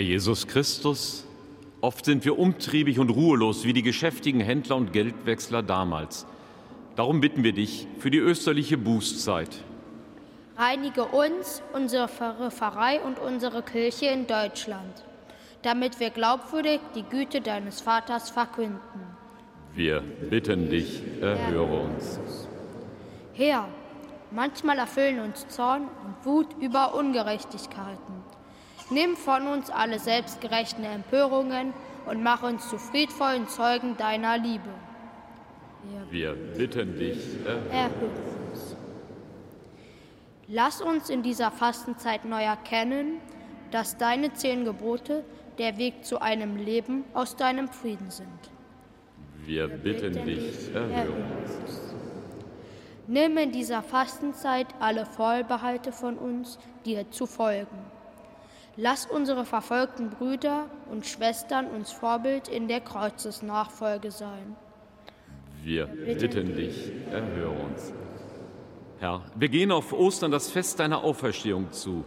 Herr 0.00 0.06
Jesus 0.06 0.46
Christus, 0.46 1.26
oft 1.82 2.06
sind 2.06 2.24
wir 2.24 2.38
umtriebig 2.38 2.98
und 2.98 3.10
ruhelos 3.10 3.64
wie 3.64 3.74
die 3.74 3.82
geschäftigen 3.82 4.40
Händler 4.40 4.76
und 4.76 4.94
Geldwechsler 4.94 5.62
damals. 5.62 6.24
Darum 6.96 7.20
bitten 7.20 7.44
wir 7.44 7.52
dich 7.52 7.86
für 7.98 8.10
die 8.10 8.16
österliche 8.16 8.78
Bußzeit. 8.78 9.62
Reinige 10.56 11.04
uns, 11.04 11.62
unsere 11.74 12.08
Pfarrei 12.08 12.98
und 13.02 13.18
unsere 13.18 13.62
Kirche 13.62 14.06
in 14.06 14.26
Deutschland, 14.26 15.04
damit 15.60 16.00
wir 16.00 16.08
glaubwürdig 16.08 16.80
die 16.94 17.02
Güte 17.02 17.42
deines 17.42 17.82
Vaters 17.82 18.30
verkünden. 18.30 18.80
Wir 19.74 20.00
bitten 20.00 20.70
dich, 20.70 21.02
erhöre 21.20 21.78
uns. 21.78 22.18
Herr, 23.34 23.68
manchmal 24.30 24.78
erfüllen 24.78 25.20
uns 25.20 25.46
Zorn 25.48 25.82
und 25.82 26.24
Wut 26.24 26.46
über 26.58 26.94
Ungerechtigkeiten. 26.94 28.29
Nimm 28.90 29.16
von 29.16 29.46
uns 29.46 29.70
alle 29.70 29.98
selbstgerechten 29.98 30.84
Empörungen 30.84 31.72
und 32.06 32.22
mach 32.22 32.42
uns 32.42 32.68
zu 32.68 32.76
friedvollen 32.76 33.46
Zeugen 33.48 33.96
deiner 33.96 34.36
Liebe. 34.36 34.70
Wir 36.10 36.34
bitten 36.34 36.98
dich, 36.98 37.18
erhöre 37.70 38.10
uns. 38.50 38.76
Lass 40.48 40.82
uns 40.82 41.08
in 41.08 41.22
dieser 41.22 41.52
Fastenzeit 41.52 42.24
neu 42.24 42.42
erkennen, 42.42 43.18
dass 43.70 43.96
deine 43.96 44.32
zehn 44.32 44.64
Gebote 44.64 45.24
der 45.58 45.78
Weg 45.78 46.04
zu 46.04 46.20
einem 46.20 46.56
Leben 46.56 47.04
aus 47.14 47.36
deinem 47.36 47.68
Frieden 47.68 48.10
sind. 48.10 48.28
Wir 49.44 49.68
bitten, 49.68 50.24
dich, 50.24 50.74
erhöre 50.74 51.12
uns. 51.12 51.94
Nimm 53.06 53.36
in 53.38 53.52
dieser 53.52 53.82
Fastenzeit 53.82 54.66
alle 54.80 55.06
Vorbehalte 55.06 55.92
von 55.92 56.16
uns, 56.18 56.58
dir 56.84 57.10
zu 57.10 57.26
folgen. 57.26 57.89
Lass 58.82 59.04
unsere 59.04 59.44
verfolgten 59.44 60.08
Brüder 60.08 60.70
und 60.90 61.04
Schwestern 61.04 61.66
uns 61.66 61.92
Vorbild 61.92 62.48
in 62.48 62.66
der 62.66 62.80
Kreuzesnachfolge 62.80 64.10
sein. 64.10 64.56
Wir 65.62 65.84
bitten 65.84 66.56
dich, 66.56 66.90
erhöre 67.12 67.50
uns. 67.50 67.92
Herr, 68.98 69.20
wir 69.34 69.50
gehen 69.50 69.70
auf 69.70 69.92
Ostern 69.92 70.30
das 70.30 70.50
Fest 70.50 70.80
deiner 70.80 71.04
Auferstehung 71.04 71.70
zu. 71.72 72.04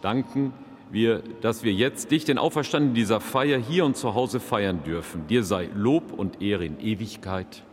Danken 0.00 0.54
wir, 0.90 1.22
dass 1.42 1.62
wir 1.62 1.74
jetzt 1.74 2.10
dich, 2.10 2.24
den 2.24 2.38
Auferstandenen 2.38 2.94
dieser 2.94 3.20
Feier, 3.20 3.58
hier 3.58 3.84
und 3.84 3.98
zu 3.98 4.14
Hause 4.14 4.40
feiern 4.40 4.82
dürfen. 4.84 5.26
Dir 5.26 5.44
sei 5.44 5.68
Lob 5.74 6.14
und 6.14 6.40
Ehre 6.40 6.64
in 6.64 6.80
Ewigkeit. 6.80 7.64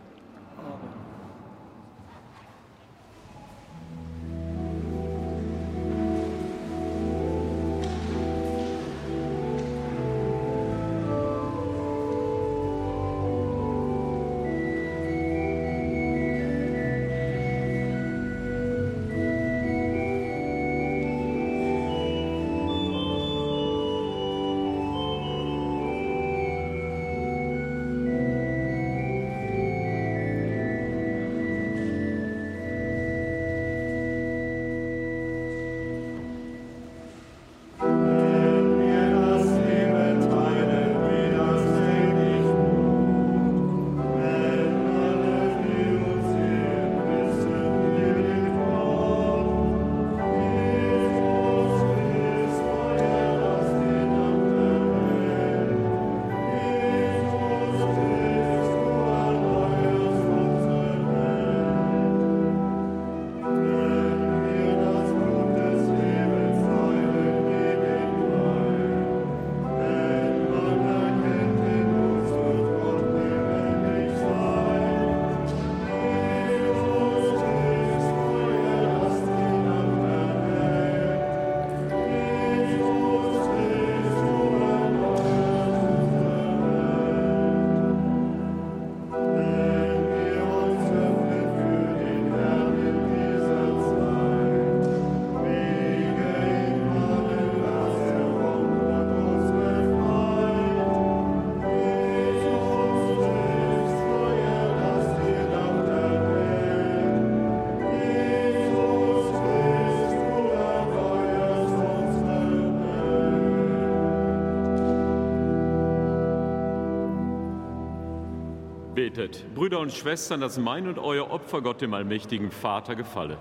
Betet, 119.15 119.55
Brüder 119.55 119.79
und 119.79 119.93
Schwestern, 119.93 120.41
dass 120.41 120.57
mein 120.57 120.89
und 120.89 120.99
euer 120.99 121.31
Opfer 121.31 121.61
Gott 121.61 121.79
dem 121.79 121.93
allmächtigen 121.93 122.51
Vater 122.51 122.95
gefalle. 122.95 123.37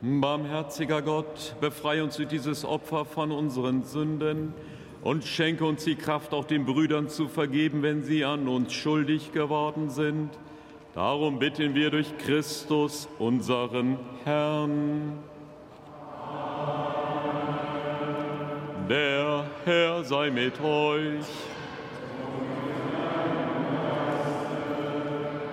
Barmherziger 0.00 1.00
Gott, 1.02 1.54
befreie 1.60 2.02
uns 2.02 2.16
durch 2.16 2.28
dieses 2.28 2.64
Opfer 2.64 3.04
von 3.04 3.30
unseren 3.30 3.84
Sünden 3.84 4.54
und 5.02 5.22
schenke 5.22 5.64
uns 5.64 5.84
die 5.84 5.94
Kraft, 5.94 6.34
auch 6.34 6.46
den 6.46 6.64
Brüdern 6.64 7.08
zu 7.08 7.28
vergeben, 7.28 7.82
wenn 7.82 8.02
sie 8.02 8.24
an 8.24 8.48
uns 8.48 8.72
schuldig 8.72 9.30
geworden 9.30 9.88
sind 9.88 10.30
Darum 10.98 11.38
bitten 11.38 11.76
wir 11.76 11.92
durch 11.92 12.18
Christus, 12.18 13.08
unseren 13.20 14.00
Herrn. 14.24 15.12
Der 18.88 19.44
Herr 19.64 20.02
sei 20.02 20.28
mit 20.32 20.60
euch. 20.60 21.24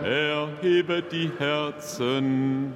Erhebet 0.04 1.12
die 1.12 1.30
Herzen. 1.38 2.74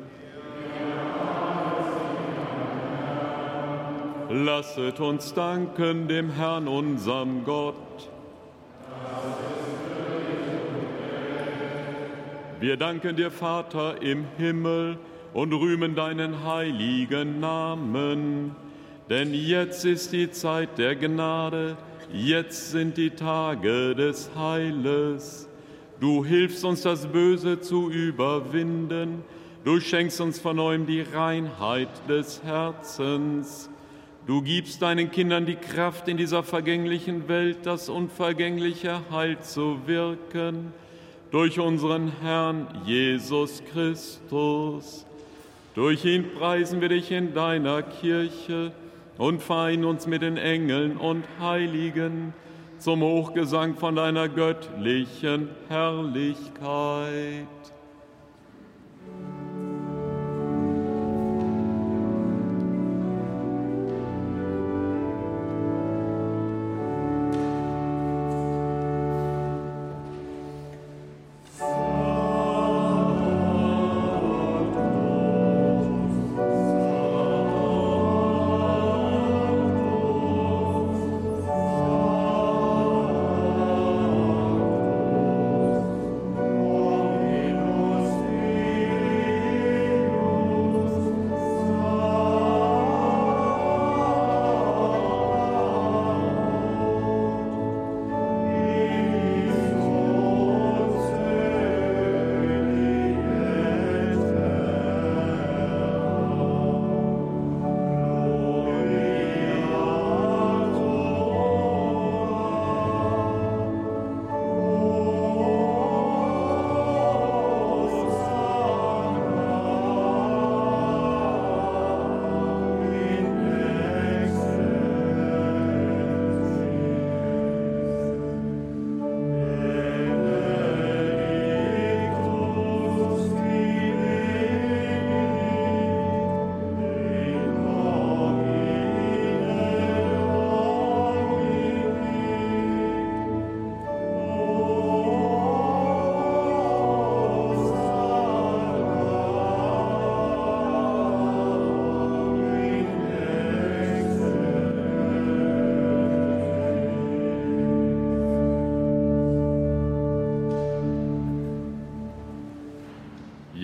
Lasset 4.30 5.00
uns 5.00 5.34
danken 5.34 6.08
dem 6.08 6.30
Herrn, 6.30 6.68
unserem 6.68 7.44
Gott. 7.44 7.89
Wir 12.60 12.76
danken 12.76 13.16
dir, 13.16 13.32
Vater 13.32 14.02
im 14.02 14.26
Himmel, 14.38 14.98
und 15.34 15.54
rühmen 15.54 15.96
deinen 15.96 16.44
heiligen 16.44 17.40
Namen. 17.40 18.54
Denn 19.10 19.34
jetzt 19.34 19.86
ist 19.86 20.12
die 20.12 20.30
Zeit 20.30 20.78
der 20.78 20.98
Gnade, 20.98 21.78
jetzt 22.12 22.72
sind 22.72 22.98
die 22.98 23.12
Tage 23.12 23.96
des 23.96 24.32
Heiles. 24.36 25.48
Du 26.02 26.26
hilfst 26.26 26.66
uns, 26.66 26.82
das 26.82 27.08
Böse 27.08 27.62
zu 27.62 27.90
überwinden, 27.90 29.24
du 29.64 29.80
schenkst 29.80 30.20
uns 30.20 30.38
von 30.38 30.58
neuem 30.58 30.86
die 30.86 31.02
Reinheit 31.02 31.90
des 32.10 32.44
Herzens. 32.44 33.70
Du 34.28 34.42
gibst 34.42 34.82
deinen 34.82 35.12
Kindern 35.12 35.46
die 35.46 35.56
Kraft, 35.56 36.10
in 36.10 36.18
dieser 36.18 36.44
vergänglichen 36.44 37.30
Welt 37.30 37.60
das 37.64 37.88
unvergängliche 37.88 39.00
Heil 39.12 39.40
zu 39.40 39.80
wirken 39.86 40.74
durch 41.32 41.60
unseren 41.60 42.12
Herrn 42.22 42.68
Jesus 42.86 43.62
Christus. 43.72 45.06
Durch 45.76 46.04
ihn 46.06 46.32
preisen 46.34 46.82
wir 46.82 46.90
dich 46.90 47.12
in 47.12 47.34
deiner 47.34 47.84
Kirche 47.84 48.72
und 49.18 49.42
vereinen 49.42 49.86
uns 49.86 50.08
mit 50.08 50.22
den 50.22 50.38
Engeln 50.38 50.98
und 50.98 51.24
Heiligen 51.40 52.34
zum 52.80 53.02
Hochgesang 53.02 53.76
von 53.76 53.96
deiner 53.96 54.28
göttlichen 54.28 55.50
Herrlichkeit. 55.68 57.48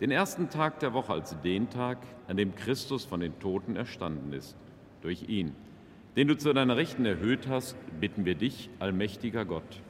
den 0.00 0.10
ersten 0.10 0.48
Tag 0.48 0.78
der 0.80 0.92
Woche 0.92 1.12
als 1.12 1.40
den 1.42 1.70
Tag, 1.70 1.98
an 2.28 2.36
dem 2.36 2.54
Christus 2.54 3.04
von 3.04 3.20
den 3.20 3.38
Toten 3.40 3.76
erstanden 3.76 4.32
ist. 4.32 4.56
Durch 5.02 5.28
ihn, 5.28 5.54
den 6.16 6.28
du 6.28 6.36
zu 6.36 6.52
deiner 6.52 6.76
Rechten 6.76 7.04
erhöht 7.04 7.48
hast, 7.48 7.76
bitten 8.00 8.24
wir 8.24 8.34
dich, 8.34 8.70
allmächtiger 8.78 9.44
Gott. 9.44 9.82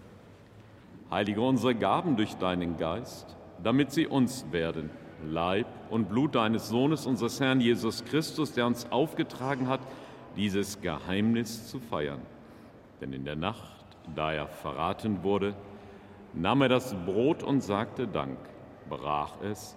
Heilige 1.10 1.40
unsere 1.40 1.74
Gaben 1.74 2.16
durch 2.16 2.34
deinen 2.34 2.76
Geist, 2.76 3.36
damit 3.62 3.92
sie 3.92 4.06
uns 4.06 4.46
werden, 4.50 4.90
Leib 5.26 5.66
und 5.90 6.08
Blut 6.08 6.34
deines 6.34 6.68
Sohnes, 6.68 7.06
unseres 7.06 7.40
Herrn 7.40 7.60
Jesus 7.60 8.04
Christus, 8.04 8.52
der 8.52 8.66
uns 8.66 8.90
aufgetragen 8.90 9.68
hat, 9.68 9.80
dieses 10.36 10.80
Geheimnis 10.80 11.68
zu 11.68 11.80
feiern. 11.80 12.20
Denn 13.00 13.12
in 13.12 13.24
der 13.24 13.36
Nacht, 13.36 13.84
da 14.14 14.32
er 14.32 14.46
verraten 14.46 15.22
wurde, 15.22 15.54
nahm 16.34 16.62
er 16.62 16.68
das 16.68 16.94
Brot 17.04 17.42
und 17.42 17.62
sagte 17.62 18.06
Dank, 18.06 18.38
brach 18.88 19.40
es 19.42 19.76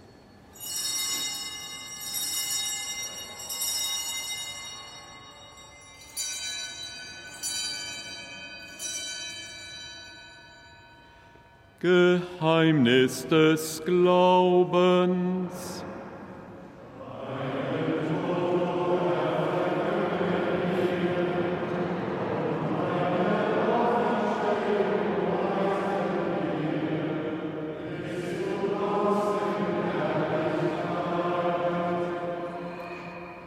Geheimnis 11.81 13.27
des 13.27 13.81
Glaubens. 13.83 15.83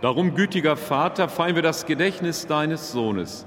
Darum, 0.03 0.35
gütiger 0.35 0.77
Vater, 0.77 1.29
feiern 1.29 1.55
wir 1.55 1.63
das 1.63 1.87
Gedächtnis 1.87 2.49
deines 2.49 2.91
Sohnes 2.91 3.47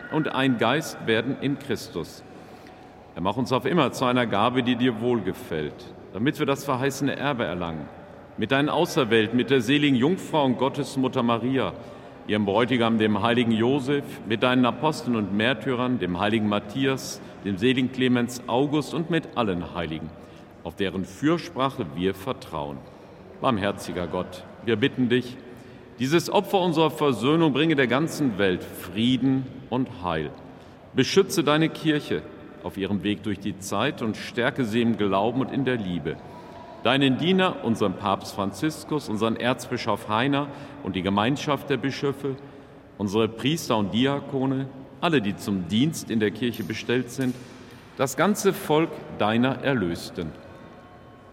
und 0.11 0.29
ein 0.29 0.57
Geist 0.57 0.97
werden 1.07 1.37
in 1.41 1.57
Christus. 1.59 2.23
Er 3.15 3.21
macht 3.21 3.37
uns 3.37 3.51
auf 3.51 3.65
immer 3.65 3.91
zu 3.91 4.05
einer 4.05 4.25
Gabe, 4.25 4.63
die 4.63 4.75
dir 4.75 5.01
wohlgefällt, 5.01 5.93
damit 6.13 6.39
wir 6.39 6.45
das 6.45 6.63
verheißene 6.63 7.15
Erbe 7.15 7.45
erlangen. 7.45 7.85
Mit 8.37 8.51
deinen 8.51 8.69
Auserwählten, 8.69 9.35
mit 9.35 9.49
der 9.49 9.61
seligen 9.61 9.97
Jungfrau 9.97 10.45
und 10.45 10.57
Gottesmutter 10.57 11.23
Maria, 11.23 11.73
ihrem 12.27 12.45
Bräutigam, 12.45 12.97
dem 12.97 13.21
heiligen 13.21 13.51
Josef, 13.51 14.05
mit 14.27 14.43
deinen 14.43 14.65
Aposteln 14.65 15.15
und 15.15 15.35
Märtyrern, 15.35 15.99
dem 15.99 16.19
heiligen 16.19 16.47
Matthias, 16.47 17.19
dem 17.43 17.57
seligen 17.57 17.91
Clemens 17.91 18.41
August 18.47 18.93
und 18.93 19.09
mit 19.09 19.35
allen 19.35 19.75
Heiligen, 19.75 20.09
auf 20.63 20.75
deren 20.75 21.03
Fürsprache 21.03 21.85
wir 21.95 22.13
vertrauen. 22.13 22.77
Barmherziger 23.41 24.07
Gott, 24.07 24.43
wir 24.63 24.75
bitten 24.75 25.09
dich, 25.09 25.35
dieses 26.01 26.31
Opfer 26.31 26.59
unserer 26.59 26.89
Versöhnung 26.89 27.53
bringe 27.53 27.75
der 27.75 27.85
ganzen 27.85 28.39
Welt 28.39 28.63
Frieden 28.63 29.45
und 29.69 29.87
Heil. 30.03 30.31
Beschütze 30.95 31.43
deine 31.43 31.69
Kirche 31.69 32.23
auf 32.63 32.75
ihrem 32.75 33.03
Weg 33.03 33.21
durch 33.21 33.39
die 33.39 33.59
Zeit 33.59 34.01
und 34.01 34.17
stärke 34.17 34.65
sie 34.65 34.81
im 34.81 34.97
Glauben 34.97 35.41
und 35.41 35.51
in 35.51 35.63
der 35.63 35.75
Liebe. 35.77 36.15
Deinen 36.81 37.19
Diener, 37.19 37.63
unseren 37.63 37.93
Papst 37.93 38.33
Franziskus, 38.33 39.09
unseren 39.09 39.35
Erzbischof 39.35 40.09
Heiner 40.09 40.47
und 40.81 40.95
die 40.95 41.03
Gemeinschaft 41.03 41.69
der 41.69 41.77
Bischöfe, 41.77 42.35
unsere 42.97 43.27
Priester 43.27 43.77
und 43.77 43.93
Diakone, 43.93 44.65
alle, 45.01 45.21
die 45.21 45.35
zum 45.35 45.67
Dienst 45.67 46.09
in 46.09 46.19
der 46.19 46.31
Kirche 46.31 46.63
bestellt 46.63 47.11
sind, 47.11 47.35
das 47.97 48.17
ganze 48.17 48.53
Volk 48.53 48.89
deiner 49.19 49.63
Erlösten. 49.63 50.31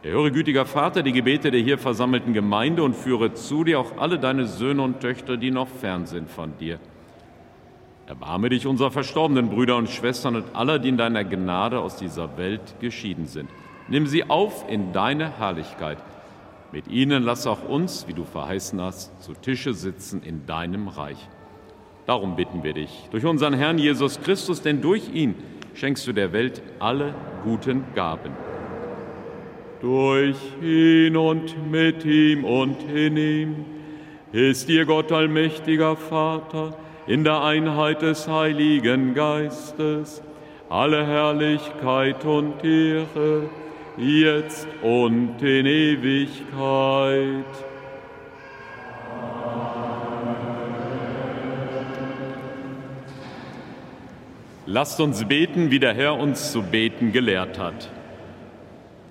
Erhöre, 0.00 0.30
gütiger 0.30 0.64
Vater, 0.64 1.02
die 1.02 1.10
Gebete 1.10 1.50
der 1.50 1.60
hier 1.60 1.76
versammelten 1.76 2.32
Gemeinde 2.32 2.84
und 2.84 2.94
führe 2.94 3.34
zu 3.34 3.64
dir 3.64 3.80
auch 3.80 3.98
alle 3.98 4.20
deine 4.20 4.46
Söhne 4.46 4.82
und 4.82 5.00
Töchter, 5.00 5.36
die 5.36 5.50
noch 5.50 5.66
fern 5.66 6.06
sind 6.06 6.30
von 6.30 6.56
dir. 6.56 6.78
Erbarme 8.06 8.48
dich 8.48 8.68
unserer 8.68 8.92
verstorbenen 8.92 9.50
Brüder 9.50 9.76
und 9.76 9.90
Schwestern 9.90 10.36
und 10.36 10.54
aller, 10.54 10.78
die 10.78 10.90
in 10.90 10.98
deiner 10.98 11.24
Gnade 11.24 11.80
aus 11.80 11.96
dieser 11.96 12.38
Welt 12.38 12.76
geschieden 12.78 13.26
sind. 13.26 13.50
Nimm 13.88 14.06
sie 14.06 14.30
auf 14.30 14.64
in 14.70 14.92
deine 14.92 15.36
Herrlichkeit. 15.36 15.98
Mit 16.70 16.86
ihnen 16.86 17.24
lass 17.24 17.48
auch 17.48 17.68
uns, 17.68 18.06
wie 18.06 18.14
du 18.14 18.24
verheißen 18.24 18.80
hast, 18.80 19.20
zu 19.20 19.32
Tische 19.32 19.74
sitzen 19.74 20.22
in 20.22 20.46
deinem 20.46 20.86
Reich. 20.86 21.28
Darum 22.06 22.36
bitten 22.36 22.62
wir 22.62 22.72
dich, 22.72 23.08
durch 23.10 23.26
unseren 23.26 23.52
Herrn 23.52 23.78
Jesus 23.78 24.20
Christus, 24.20 24.62
denn 24.62 24.80
durch 24.80 25.12
ihn 25.12 25.34
schenkst 25.74 26.06
du 26.06 26.12
der 26.12 26.32
Welt 26.32 26.62
alle 26.78 27.14
guten 27.42 27.82
Gaben 27.96 28.47
durch 29.80 30.36
ihn 30.62 31.16
und 31.16 31.70
mit 31.70 32.04
ihm 32.04 32.44
und 32.44 32.76
in 32.92 33.16
ihm, 33.16 33.64
ist 34.32 34.68
dir 34.68 34.84
Gott 34.84 35.12
allmächtiger 35.12 35.96
Vater, 35.96 36.76
in 37.06 37.24
der 37.24 37.42
Einheit 37.42 38.02
des 38.02 38.28
Heiligen 38.28 39.14
Geistes, 39.14 40.22
alle 40.68 41.06
Herrlichkeit 41.06 42.24
und 42.24 42.62
Ehre, 42.62 43.48
jetzt 43.96 44.68
und 44.82 45.40
in 45.40 45.66
Ewigkeit. 45.66 47.44
Lasst 54.66 55.00
uns 55.00 55.24
beten, 55.24 55.70
wie 55.70 55.78
der 55.78 55.94
Herr 55.94 56.18
uns 56.18 56.52
zu 56.52 56.62
beten 56.62 57.10
gelehrt 57.10 57.58
hat. 57.58 57.90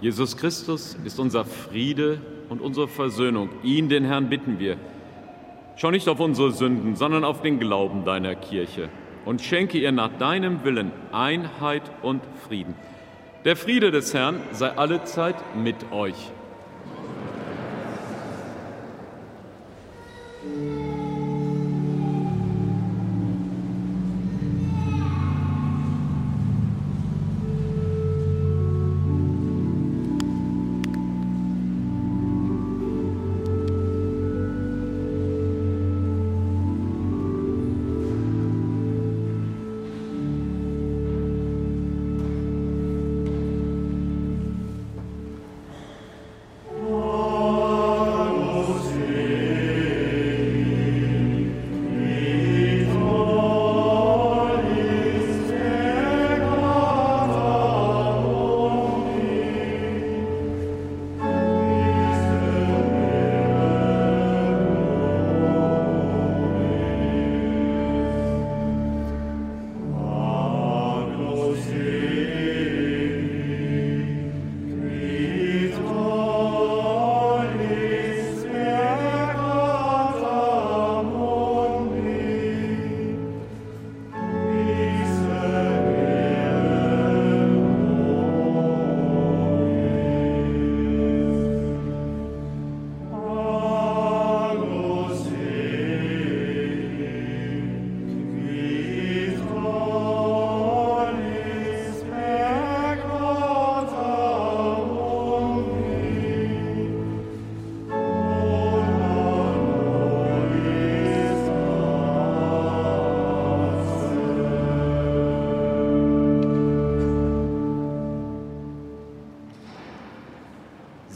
Jesus 0.00 0.36
Christus 0.36 0.96
ist 1.04 1.18
unser 1.18 1.44
Friede 1.44 2.20
und 2.48 2.60
unsere 2.60 2.86
Versöhnung. 2.86 3.50
Ihn, 3.64 3.88
den 3.88 4.04
Herrn, 4.04 4.28
bitten 4.28 4.60
wir. 4.60 4.76
Schau 5.76 5.90
nicht 5.90 6.08
auf 6.08 6.20
unsere 6.20 6.52
Sünden, 6.52 6.94
sondern 6.94 7.24
auf 7.24 7.42
den 7.42 7.58
Glauben 7.58 8.04
deiner 8.04 8.34
Kirche 8.36 8.88
und 9.24 9.42
schenke 9.42 9.78
ihr 9.78 9.92
nach 9.92 10.16
deinem 10.18 10.64
Willen 10.64 10.92
Einheit 11.12 11.82
und 12.02 12.22
Frieden. 12.46 12.74
Der 13.44 13.56
Friede 13.56 13.90
des 13.90 14.14
Herrn 14.14 14.40
sei 14.52 14.70
allezeit 14.70 15.36
mit 15.56 15.76
euch. 15.92 16.32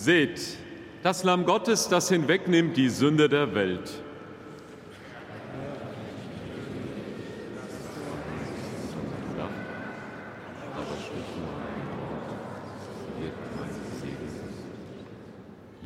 Seht, 0.03 0.59
das 1.05 1.23
Lamm 1.23 1.45
Gottes, 1.45 1.89
das 1.89 2.09
hinwegnimmt 2.09 2.77
die 2.77 2.89
Sünde 2.89 3.29
der 3.29 3.55
Welt. 3.55 4.03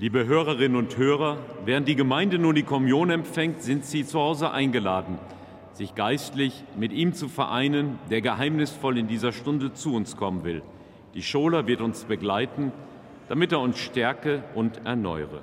Liebe 0.00 0.24
Hörerinnen 0.24 0.78
und 0.78 0.96
Hörer, 0.96 1.36
während 1.66 1.86
die 1.86 1.94
Gemeinde 1.94 2.38
nun 2.38 2.54
die 2.54 2.62
Kommunion 2.62 3.10
empfängt, 3.10 3.60
sind 3.60 3.84
Sie 3.84 4.06
zu 4.06 4.18
Hause 4.18 4.50
eingeladen, 4.50 5.18
sich 5.74 5.94
geistlich 5.94 6.64
mit 6.74 6.94
ihm 6.94 7.12
zu 7.12 7.28
vereinen, 7.28 7.98
der 8.08 8.22
geheimnisvoll 8.22 8.96
in 8.96 9.08
dieser 9.08 9.32
Stunde 9.32 9.74
zu 9.74 9.94
uns 9.94 10.16
kommen 10.16 10.42
will. 10.42 10.62
Die 11.12 11.22
Schola 11.22 11.66
wird 11.66 11.82
uns 11.82 12.04
begleiten 12.04 12.72
damit 13.28 13.52
er 13.52 13.60
uns 13.60 13.78
stärke 13.78 14.42
und 14.54 14.86
erneuere. 14.86 15.40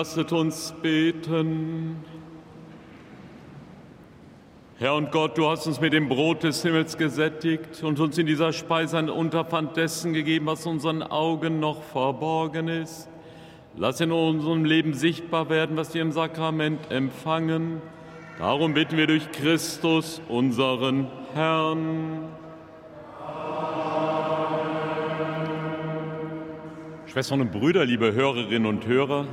Lasset 0.00 0.32
uns 0.32 0.74
beten. 0.80 1.96
Herr 4.78 4.94
und 4.94 5.12
Gott, 5.12 5.36
du 5.36 5.46
hast 5.46 5.66
uns 5.66 5.78
mit 5.78 5.92
dem 5.92 6.08
Brot 6.08 6.42
des 6.42 6.62
Himmels 6.62 6.96
gesättigt 6.96 7.82
und 7.82 8.00
uns 8.00 8.16
in 8.16 8.24
dieser 8.24 8.54
Speise 8.54 8.96
ein 8.96 9.10
Unterpfand 9.10 9.76
dessen 9.76 10.14
gegeben, 10.14 10.46
was 10.46 10.64
unseren 10.64 11.02
Augen 11.02 11.60
noch 11.60 11.82
verborgen 11.82 12.68
ist. 12.68 13.10
Lass 13.76 14.00
in 14.00 14.10
unserem 14.10 14.64
Leben 14.64 14.94
sichtbar 14.94 15.50
werden, 15.50 15.76
was 15.76 15.92
wir 15.92 16.00
im 16.00 16.12
Sakrament 16.12 16.90
empfangen. 16.90 17.82
Darum 18.38 18.72
bitten 18.72 18.96
wir 18.96 19.06
durch 19.06 19.30
Christus, 19.32 20.22
unseren 20.30 21.08
Herrn. 21.34 22.24
Schwestern 27.04 27.42
und 27.42 27.52
Brüder, 27.52 27.84
liebe 27.84 28.14
Hörerinnen 28.14 28.64
und 28.64 28.86
Hörer, 28.86 29.26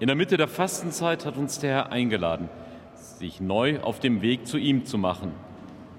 in 0.00 0.06
der 0.06 0.16
Mitte 0.16 0.36
der 0.36 0.48
Fastenzeit 0.48 1.24
hat 1.24 1.36
uns 1.36 1.58
der 1.58 1.70
Herr 1.70 1.92
eingeladen, 1.92 2.48
sich 2.94 3.40
neu 3.40 3.80
auf 3.80 4.00
dem 4.00 4.22
Weg 4.22 4.46
zu 4.46 4.56
ihm 4.58 4.84
zu 4.84 4.98
machen. 4.98 5.32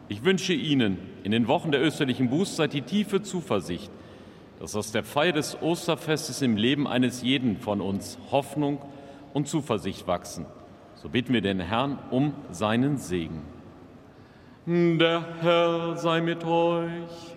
Ich 0.07 0.23
wünsche 0.23 0.53
Ihnen 0.53 0.97
in 1.23 1.31
den 1.31 1.47
Wochen 1.47 1.71
der 1.71 1.81
österlichen 1.81 2.29
Bußzeit 2.29 2.73
die 2.73 2.81
tiefe 2.81 3.21
Zuversicht, 3.21 3.91
dass 4.59 4.75
aus 4.75 4.91
der 4.91 5.03
Feier 5.03 5.33
des 5.33 5.61
Osterfestes 5.61 6.41
im 6.41 6.57
Leben 6.57 6.87
eines 6.87 7.21
jeden 7.21 7.57
von 7.57 7.81
uns 7.81 8.17
Hoffnung 8.31 8.79
und 9.33 9.47
Zuversicht 9.47 10.07
wachsen. 10.07 10.45
So 10.95 11.09
bitten 11.09 11.33
wir 11.33 11.41
den 11.41 11.59
Herrn 11.59 11.99
um 12.09 12.33
seinen 12.51 12.97
Segen. 12.97 13.41
Der 14.65 15.25
Herr 15.41 15.95
sei 15.97 16.21
mit 16.21 16.43
euch. 16.43 17.35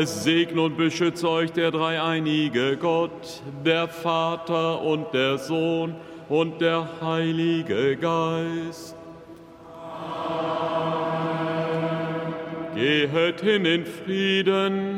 Es 0.00 0.22
segne 0.22 0.62
und 0.62 0.76
beschütze 0.76 1.28
euch 1.28 1.50
der 1.50 1.72
dreieinige 1.72 2.76
Gott, 2.76 3.42
der 3.64 3.88
Vater 3.88 4.80
und 4.80 5.12
der 5.12 5.38
Sohn 5.38 5.96
und 6.28 6.60
der 6.60 6.88
Heilige 7.02 7.96
Geist. 7.96 8.94
Amen. 9.76 11.18
Gehet 12.76 13.40
hin 13.40 13.64
in 13.64 13.84
Frieden. 13.84 14.97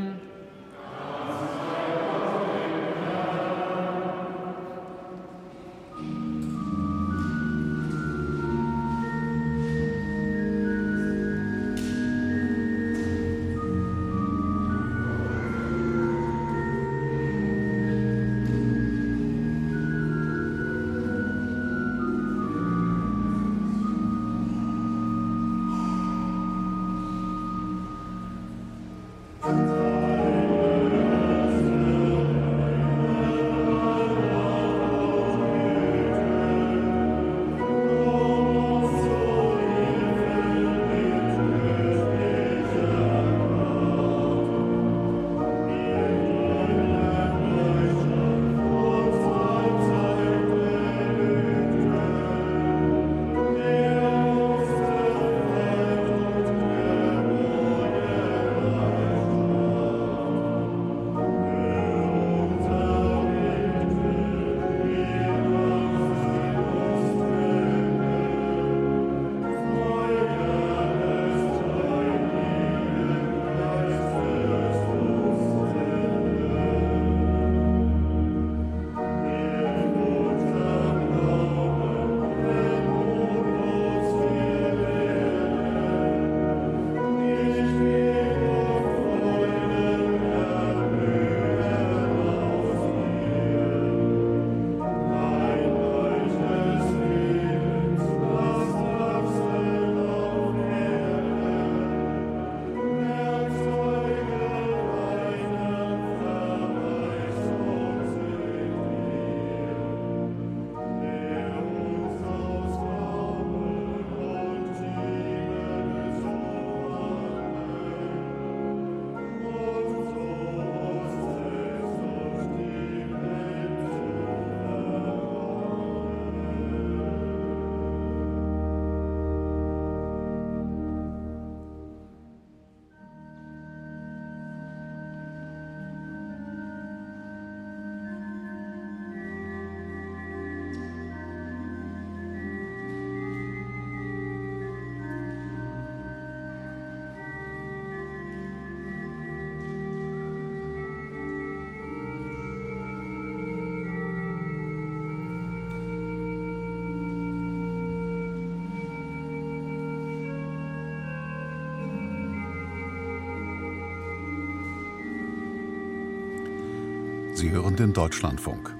Sie 167.41 167.53
hören 167.53 167.74
den 167.74 167.95
Deutschlandfunk. 167.95 168.76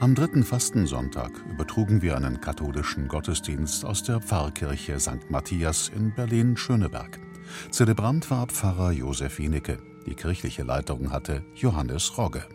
Am 0.00 0.14
dritten 0.14 0.42
Fastensonntag 0.42 1.32
übertrugen 1.50 2.00
wir 2.00 2.16
einen 2.16 2.40
katholischen 2.40 3.08
Gottesdienst 3.08 3.84
aus 3.84 4.02
der 4.02 4.22
Pfarrkirche 4.22 4.98
St. 4.98 5.30
Matthias 5.30 5.90
in 5.94 6.14
Berlin-Schöneberg. 6.14 7.20
Zelebrant 7.70 8.30
war 8.30 8.46
Pfarrer 8.46 8.92
Josef 8.92 9.36
Wienecke. 9.36 9.80
Die 10.06 10.14
kirchliche 10.14 10.62
Leitung 10.62 11.12
hatte 11.12 11.44
Johannes 11.54 12.16
Rogge. 12.16 12.48